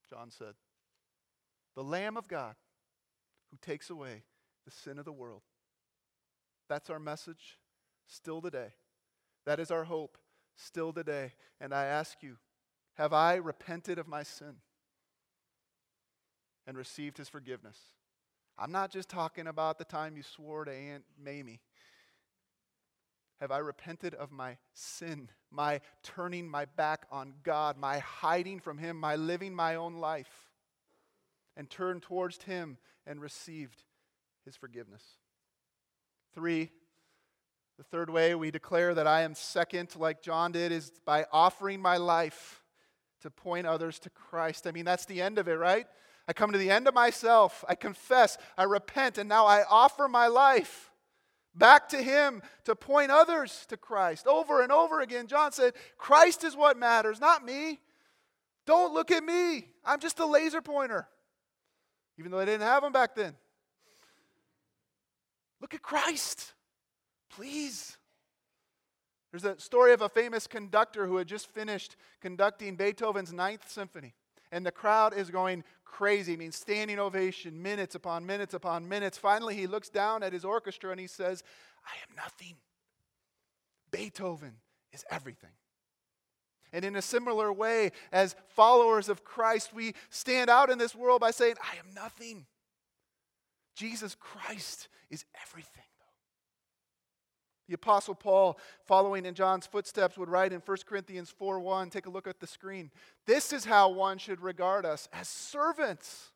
John 0.10 0.32
said, 0.32 0.56
the 1.76 1.84
Lamb 1.84 2.18
of 2.18 2.28
God 2.28 2.56
who 3.52 3.58
takes 3.62 3.92
away 3.92 4.24
the 4.66 4.72
sin 4.72 4.98
of 4.98 5.06
the 5.06 5.12
world. 5.12 5.44
That's 6.68 6.90
our 6.90 7.00
message 7.00 7.60
still 8.08 8.42
today. 8.42 8.70
That 9.46 9.60
is 9.60 9.70
our 9.70 9.84
hope 9.84 10.18
still 10.56 10.94
today. 10.94 11.34
And 11.60 11.74
I 11.74 11.86
ask 11.86 12.22
you, 12.22 12.38
have 12.96 13.14
I 13.14 13.36
repented 13.36 13.98
of 13.98 14.08
my 14.08 14.24
sin 14.24 14.56
and 16.68 16.78
received 16.78 17.18
his 17.18 17.30
forgiveness? 17.30 17.78
I'm 18.58 18.72
not 18.72 18.92
just 18.92 19.10
talking 19.10 19.48
about 19.48 19.78
the 19.78 19.86
time 19.86 20.16
you 20.16 20.24
swore 20.24 20.66
to 20.66 20.72
Aunt 20.72 21.04
Mamie. 21.18 21.62
Have 23.40 23.52
I 23.52 23.58
repented 23.58 24.14
of 24.14 24.32
my 24.32 24.58
sin, 24.74 25.30
my 25.50 25.82
turning 26.04 26.48
my 26.48 26.66
back 26.66 27.08
on 27.12 27.34
God, 27.42 27.76
my 27.76 27.98
hiding 27.98 28.60
from 28.60 28.78
Him, 28.78 29.00
my 29.00 29.16
living 29.16 29.56
my 29.56 29.74
own 29.76 29.96
life, 29.96 30.52
and 31.58 31.68
turned 31.68 32.04
towards 32.04 32.44
Him 32.44 32.78
and 33.08 33.20
received 33.20 33.84
His 34.46 34.56
forgiveness? 34.56 35.04
Three, 36.36 36.70
the 37.82 37.98
third 37.98 38.12
way 38.12 38.36
we 38.36 38.52
declare 38.52 38.94
that 38.94 39.08
I 39.08 39.22
am 39.22 39.34
second, 39.34 39.96
like 39.96 40.22
John 40.22 40.52
did, 40.52 40.72
is 40.72 40.92
by 41.04 41.26
offering 41.32 41.82
my 41.82 41.98
life 41.98 42.62
to 43.22 43.32
point 43.32 43.66
others 43.66 43.98
to 44.02 44.12
Christ. 44.12 44.68
I 44.68 44.72
mean, 44.72 44.86
that's 44.86 45.06
the 45.06 45.20
end 45.20 45.40
of 45.40 45.48
it, 45.48 45.56
right? 45.56 45.88
I 46.28 46.34
come 46.34 46.52
to 46.52 46.60
the 46.60 46.70
end 46.70 46.88
of 46.88 46.94
myself. 46.94 47.66
I 47.68 47.74
confess, 47.74 48.38
I 48.56 48.66
repent, 48.66 49.18
and 49.18 49.28
now 49.28 49.48
I 49.48 49.64
offer 49.68 50.08
my 50.08 50.28
life 50.28 50.92
back 51.56 51.90
to 51.90 51.98
Him 51.98 52.44
to 52.66 52.76
point 52.76 53.10
others 53.10 53.66
to 53.70 53.78
Christ. 53.78 54.28
Over 54.28 54.62
and 54.62 54.72
over 54.72 55.02
again, 55.02 55.26
John 55.26 55.52
said, 55.52 55.74
Christ 55.98 56.44
is 56.44 56.56
what 56.56 56.78
matters, 56.78 57.20
not 57.20 57.44
me. 57.44 57.80
Don't 58.68 58.94
look 58.94 59.10
at 59.10 59.24
me. 59.24 59.66
I'm 59.84 60.00
just 60.00 60.20
a 60.20 60.26
laser 60.28 60.62
pointer, 60.62 61.08
even 62.20 62.30
though 62.30 62.40
I 62.40 62.46
didn't 62.46 62.62
have 62.62 62.84
them 62.84 62.94
back 62.94 63.16
then. 63.16 63.34
Look 65.60 65.74
at 65.74 65.82
Christ, 65.82 66.54
please. 67.36 67.98
There's 69.32 69.46
a 69.46 69.60
story 69.60 69.94
of 69.94 70.02
a 70.02 70.10
famous 70.10 70.46
conductor 70.46 71.08
who 71.08 71.18
had 71.18 71.28
just 71.28 71.48
finished 71.48 71.96
conducting 72.20 72.76
Beethoven's 72.76 73.32
Ninth 73.32 73.70
Symphony. 73.70 74.14
And 74.52 74.66
the 74.66 74.72
crowd 74.72 75.14
is 75.14 75.30
going 75.30 75.64
crazy. 75.86 76.34
I 76.34 76.36
mean, 76.36 76.52
standing 76.52 77.00
ovation, 77.00 77.62
minutes 77.62 77.96
upon 77.96 78.26
minutes 78.26 78.54
upon 78.54 78.88
minutes. 78.88 79.18
Finally, 79.18 79.56
he 79.56 79.68
looks 79.68 79.90
down 79.90 80.24
at 80.24 80.34
his 80.34 80.44
orchestra 80.44 80.92
and 80.92 81.00
he 81.00 81.08
says, 81.08 81.44
I 81.86 81.92
am 82.10 82.16
nothing. 82.18 82.58
Beethoven 83.92 84.56
is 84.92 85.06
everything. 85.10 85.52
And 86.74 86.86
in 86.86 86.96
a 86.96 87.02
similar 87.02 87.52
way, 87.52 87.92
as 88.12 88.36
followers 88.50 89.10
of 89.10 89.24
Christ, 89.24 89.74
we 89.74 89.94
stand 90.10 90.50
out 90.50 90.70
in 90.70 90.78
this 90.78 90.96
world 90.96 91.22
by 91.22 91.32
saying, 91.32 91.56
I 91.62 91.78
am 91.78 91.94
nothing. 91.94 92.46
Jesus 93.76 94.16
Christ 94.16 94.88
is 95.10 95.26
everything. 95.42 95.84
The 97.72 97.76
Apostle 97.76 98.16
Paul, 98.16 98.60
following 98.84 99.26
in 99.26 99.34
John's 99.34 99.66
footsteps, 99.66 100.18
would 100.18 100.28
write 100.28 100.52
in 100.52 100.60
1 100.60 100.78
Corinthians 100.86 101.30
4 101.30 101.58
1. 101.58 101.90
Take 101.90 102.06
a 102.06 102.10
look 102.10 102.28
at 102.28 102.42
the 102.42 102.46
screen. 102.46 102.92
This 103.26 103.54
is 103.54 103.64
how 103.64 103.88
one 103.88 104.18
should 104.18 104.42
regard 104.42 104.86
us 104.86 105.08
as 105.14 105.30
servants. 105.30 106.32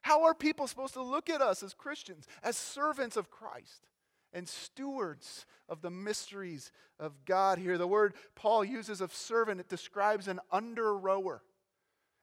How 0.00 0.22
are 0.22 0.32
people 0.32 0.66
supposed 0.66 0.94
to 0.94 1.02
look 1.02 1.28
at 1.28 1.42
us 1.42 1.62
as 1.62 1.74
Christians? 1.74 2.26
As 2.42 2.56
servants 2.56 3.18
of 3.18 3.30
Christ 3.30 3.88
and 4.32 4.48
stewards 4.48 5.44
of 5.68 5.82
the 5.82 5.90
mysteries 5.90 6.72
of 6.98 7.12
God 7.26 7.58
here. 7.58 7.76
The 7.76 7.86
word 7.86 8.14
Paul 8.34 8.64
uses 8.64 9.02
of 9.02 9.12
servant, 9.12 9.60
it 9.60 9.68
describes 9.68 10.28
an 10.28 10.40
under 10.50 10.96
rower. 10.96 11.42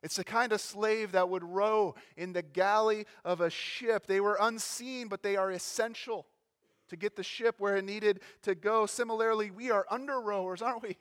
It's 0.01 0.15
the 0.15 0.23
kind 0.23 0.51
of 0.51 0.61
slave 0.61 1.11
that 1.11 1.29
would 1.29 1.43
row 1.43 1.93
in 2.17 2.33
the 2.33 2.41
galley 2.41 3.05
of 3.23 3.39
a 3.39 3.51
ship. 3.51 4.07
They 4.07 4.19
were 4.19 4.39
unseen, 4.41 5.09
but 5.09 5.21
they 5.21 5.35
are 5.35 5.51
essential 5.51 6.25
to 6.91 6.97
get 6.97 7.15
the 7.15 7.23
ship 7.23 7.55
where 7.57 7.77
it 7.77 7.85
needed 7.85 8.19
to 8.43 8.53
go. 8.53 8.85
Similarly, 8.85 9.49
we 9.49 9.71
are 9.71 9.85
under 9.89 10.19
rowers, 10.19 10.61
aren't 10.61 10.83
we? 10.83 10.97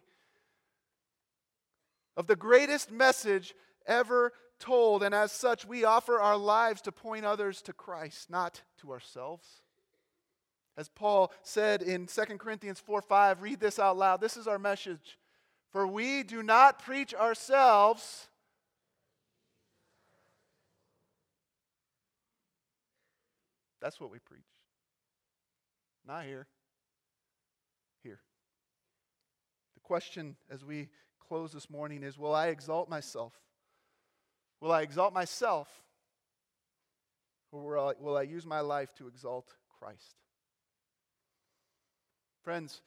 Of 2.17 2.29
the 2.29 2.37
greatest 2.37 2.93
message 2.93 3.57
ever 3.87 4.33
told, 4.61 5.03
and 5.03 5.13
as 5.13 5.33
such, 5.33 5.67
we 5.67 5.85
offer 5.85 6.21
our 6.21 6.37
lives 6.37 6.81
to 6.83 6.93
point 6.93 7.25
others 7.25 7.61
to 7.63 7.73
Christ, 7.73 8.31
not 8.31 8.63
to 8.81 8.93
ourselves. 8.93 9.63
As 10.77 10.89
Paul 10.89 11.33
said 11.43 11.83
in 11.83 12.07
2 12.07 12.23
Corinthians 12.39 12.79
4 12.79 13.03
5, 13.03 13.43
read 13.43 13.59
this 13.59 13.81
out 13.81 13.97
loud. 13.97 14.21
This 14.21 14.37
is 14.37 14.47
our 14.47 14.61
message. 14.61 15.19
For 15.73 15.89
we 15.89 16.23
do 16.23 16.45
not 16.45 16.81
preach 16.81 17.15
ourselves. 17.15 18.29
That's 23.81 23.99
what 23.99 24.13
we 24.13 24.21
preach. 24.21 24.45
Not 26.11 26.25
here. 26.25 26.49
Here. 28.03 28.19
The 29.75 29.81
question 29.81 30.35
as 30.51 30.65
we 30.65 30.89
close 31.29 31.53
this 31.53 31.71
morning 31.71 32.03
is 32.03 32.19
Will 32.19 32.35
I 32.35 32.49
exalt 32.49 32.89
myself? 32.89 33.33
Will 34.61 34.73
I 34.73 34.83
exalt 34.83 35.15
myself? 35.15 35.69
Or 37.53 37.63
will 37.63 37.89
I, 37.91 37.93
will 38.01 38.17
I 38.17 38.23
use 38.23 38.45
my 38.45 38.59
life 38.59 38.93
to 38.97 39.07
exalt 39.07 39.55
Christ? 39.79 40.17
Friends, 42.43 42.83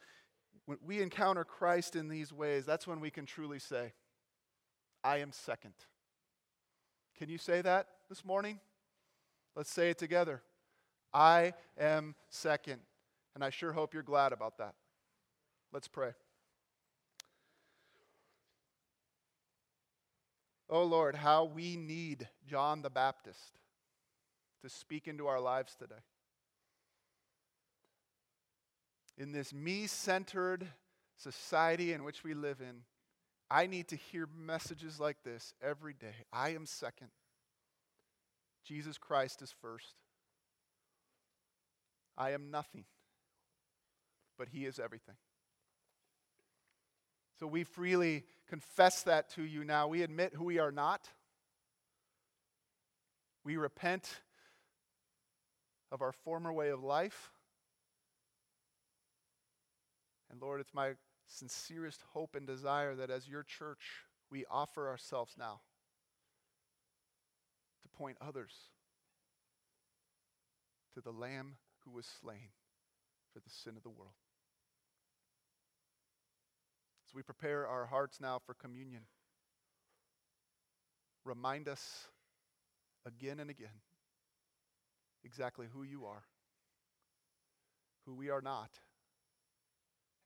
when 0.66 0.76
we 0.84 1.00
encounter 1.00 1.44
Christ 1.44 1.96
in 1.96 2.08
these 2.08 2.30
ways, 2.30 2.66
that's 2.66 2.86
when 2.86 3.00
we 3.00 3.10
can 3.10 3.24
truly 3.24 3.58
say, 3.58 3.94
I 5.02 5.18
am 5.18 5.32
second. 5.32 5.74
Can 7.16 7.30
you 7.30 7.38
say 7.38 7.62
that 7.62 7.86
this 8.10 8.22
morning? 8.22 8.60
Let's 9.56 9.72
say 9.72 9.88
it 9.88 9.96
together. 9.96 10.42
I 11.14 11.54
am 11.78 12.16
second. 12.28 12.80
And 13.34 13.42
I 13.42 13.50
sure 13.50 13.72
hope 13.72 13.94
you're 13.94 14.02
glad 14.02 14.32
about 14.32 14.58
that. 14.58 14.74
Let's 15.72 15.88
pray. 15.88 16.10
Oh 20.70 20.84
Lord, 20.84 21.16
how 21.16 21.44
we 21.44 21.76
need 21.76 22.28
John 22.46 22.82
the 22.82 22.90
Baptist 22.90 23.58
to 24.62 24.68
speak 24.68 25.08
into 25.08 25.26
our 25.26 25.40
lives 25.40 25.74
today. 25.74 25.94
In 29.18 29.32
this 29.32 29.52
me 29.52 29.86
centered 29.86 30.66
society 31.16 31.92
in 31.92 32.02
which 32.02 32.24
we 32.24 32.34
live 32.34 32.60
in, 32.60 32.82
I 33.50 33.66
need 33.66 33.88
to 33.88 33.96
hear 33.96 34.28
messages 34.36 34.98
like 34.98 35.18
this 35.22 35.54
every 35.62 35.92
day. 35.92 36.26
I 36.32 36.50
am 36.50 36.66
second. 36.66 37.08
Jesus 38.64 38.96
Christ 38.96 39.42
is 39.42 39.54
first. 39.60 39.94
I 42.16 42.30
am 42.30 42.50
nothing 42.50 42.84
but 44.38 44.48
He 44.48 44.66
is 44.66 44.78
everything. 44.78 45.16
So 47.38 47.46
we 47.46 47.64
freely 47.64 48.24
confess 48.48 49.02
that 49.02 49.30
to 49.30 49.42
you 49.42 49.64
now. 49.64 49.88
We 49.88 50.02
admit 50.02 50.34
who 50.34 50.44
we 50.44 50.58
are 50.58 50.70
not. 50.70 51.08
We 53.44 53.56
repent 53.56 54.20
of 55.90 56.00
our 56.00 56.12
former 56.12 56.52
way 56.52 56.70
of 56.70 56.82
life. 56.82 57.30
And 60.30 60.40
Lord, 60.40 60.60
it's 60.60 60.74
my 60.74 60.92
sincerest 61.26 62.02
hope 62.12 62.34
and 62.34 62.46
desire 62.46 62.94
that 62.94 63.10
as 63.10 63.28
your 63.28 63.42
church, 63.42 64.06
we 64.30 64.44
offer 64.50 64.88
ourselves 64.88 65.34
now 65.38 65.60
to 67.82 67.88
point 67.88 68.16
others 68.20 68.52
to 70.94 71.00
the 71.00 71.12
Lamb 71.12 71.56
who 71.84 71.90
was 71.90 72.06
slain 72.20 72.50
for 73.32 73.40
the 73.40 73.50
sin 73.50 73.76
of 73.76 73.82
the 73.82 73.90
world 73.90 74.14
we 77.14 77.22
prepare 77.22 77.66
our 77.66 77.86
hearts 77.86 78.20
now 78.20 78.40
for 78.44 78.54
communion, 78.54 79.02
remind 81.24 81.68
us 81.68 82.08
again 83.06 83.38
and 83.40 83.50
again 83.50 83.80
exactly 85.24 85.66
who 85.72 85.82
you 85.82 86.04
are, 86.04 86.24
who 88.04 88.14
we 88.14 88.30
are 88.30 88.42
not, 88.42 88.70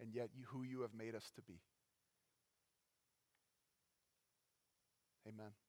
and 0.00 0.12
yet 0.12 0.30
you, 0.34 0.44
who 0.48 0.62
you 0.62 0.80
have 0.80 0.94
made 0.94 1.14
us 1.14 1.30
to 1.36 1.42
be. 1.42 1.60
Amen. 5.28 5.67